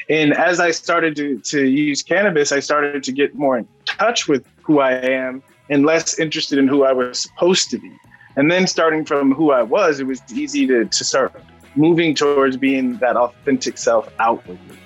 And 0.08 0.32
as 0.32 0.60
I 0.60 0.70
started 0.70 1.16
to, 1.16 1.40
to 1.40 1.64
use 1.66 2.04
cannabis, 2.04 2.52
I 2.52 2.60
started 2.60 3.02
to 3.02 3.10
get 3.10 3.34
more 3.34 3.58
in 3.58 3.66
touch 3.84 4.28
with 4.28 4.46
who 4.62 4.78
I 4.78 4.92
am 4.92 5.42
and 5.68 5.84
less 5.84 6.20
interested 6.20 6.56
in 6.60 6.68
who 6.68 6.84
I 6.84 6.92
was 6.92 7.18
supposed 7.18 7.68
to 7.70 7.78
be. 7.78 7.92
And 8.36 8.48
then 8.48 8.68
starting 8.68 9.04
from 9.04 9.32
who 9.32 9.50
I 9.50 9.62
was, 9.62 9.98
it 9.98 10.06
was 10.06 10.22
easy 10.32 10.66
to, 10.68 10.84
to 10.84 11.04
start 11.04 11.34
moving 11.76 12.14
towards 12.14 12.56
being 12.56 12.96
that 12.98 13.16
authentic 13.16 13.78
self 13.78 14.08
outwardly. 14.18 14.78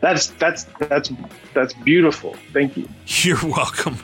That's 0.00 0.28
that's 0.28 0.64
that's 0.78 1.12
that's 1.54 1.74
beautiful. 1.74 2.36
Thank 2.52 2.76
you. 2.76 2.88
You're 3.06 3.44
welcome. 3.44 3.98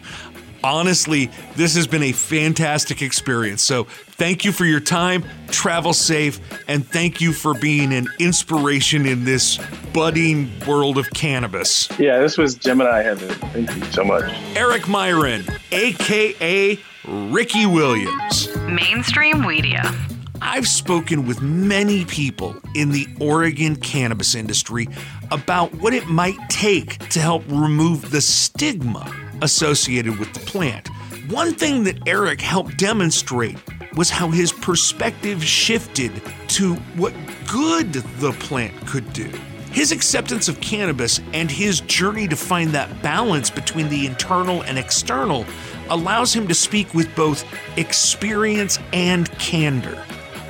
Honestly, 0.62 1.30
this 1.54 1.76
has 1.76 1.86
been 1.86 2.02
a 2.02 2.12
fantastic 2.12 3.00
experience. 3.00 3.62
So, 3.62 3.84
thank 3.84 4.44
you 4.44 4.50
for 4.50 4.64
your 4.64 4.80
time. 4.80 5.24
Travel 5.48 5.92
safe, 5.92 6.40
and 6.66 6.84
thank 6.86 7.20
you 7.20 7.32
for 7.32 7.54
being 7.54 7.92
an 7.92 8.08
inspiration 8.18 9.06
in 9.06 9.24
this 9.24 9.58
budding 9.92 10.50
world 10.66 10.98
of 10.98 11.08
cannabis. 11.10 11.88
Yeah, 11.98 12.18
this 12.18 12.36
was 12.36 12.56
Gemini 12.56 13.02
heaven. 13.02 13.28
Thank 13.28 13.74
you 13.76 13.84
so 13.92 14.04
much. 14.04 14.24
Errick 14.54 14.88
Miron, 14.88 15.44
aka 15.70 16.78
Ricky 17.06 17.66
Williams. 17.66 18.54
Mainstream 18.56 19.46
Media. 19.46 19.94
I've 20.40 20.68
spoken 20.68 21.26
with 21.26 21.42
many 21.42 22.04
people 22.04 22.56
in 22.74 22.90
the 22.92 23.06
Oregon 23.20 23.76
cannabis 23.76 24.34
industry 24.34 24.88
about 25.30 25.74
what 25.74 25.94
it 25.94 26.06
might 26.06 26.38
take 26.48 26.98
to 27.10 27.20
help 27.20 27.44
remove 27.48 28.10
the 28.10 28.20
stigma 28.20 29.12
associated 29.42 30.18
with 30.18 30.32
the 30.34 30.40
plant. 30.40 30.88
One 31.30 31.54
thing 31.54 31.84
that 31.84 32.04
Errick 32.04 32.40
helped 32.40 32.76
demonstrate 32.76 33.58
was 33.96 34.10
how 34.10 34.30
his 34.30 34.52
perspective 34.52 35.44
shifted 35.44 36.22
to 36.48 36.74
what 36.96 37.14
good 37.46 37.92
the 37.92 38.32
plant 38.32 38.74
could 38.86 39.12
do. 39.12 39.30
His 39.72 39.92
acceptance 39.92 40.48
of 40.48 40.60
cannabis 40.60 41.20
and 41.32 41.50
his 41.50 41.80
journey 41.82 42.26
to 42.28 42.36
find 42.36 42.70
that 42.70 43.02
balance 43.02 43.50
between 43.50 43.88
the 43.88 44.06
internal 44.06 44.62
and 44.62 44.78
external 44.78 45.44
allows 45.90 46.32
him 46.32 46.48
to 46.48 46.54
speak 46.54 46.94
with 46.94 47.14
both 47.14 47.44
experience 47.76 48.78
and 48.92 49.30
candor. 49.38 50.02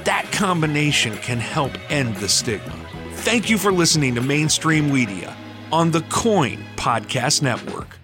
That 0.09 0.33
combination 0.33 1.19
can 1.19 1.39
help 1.39 1.73
end 1.91 2.17
the 2.17 2.31
stigma. 2.31 2.75
Thank 3.17 3.51
you 3.51 3.59
for 3.59 3.71
listening 3.71 4.15
to 4.15 4.23
Mainstream 4.23 4.91
Media 4.91 5.37
on 5.71 5.91
the 5.91 6.01
KOIN 6.01 6.65
Podcast 6.77 7.43
Network. 7.43 7.98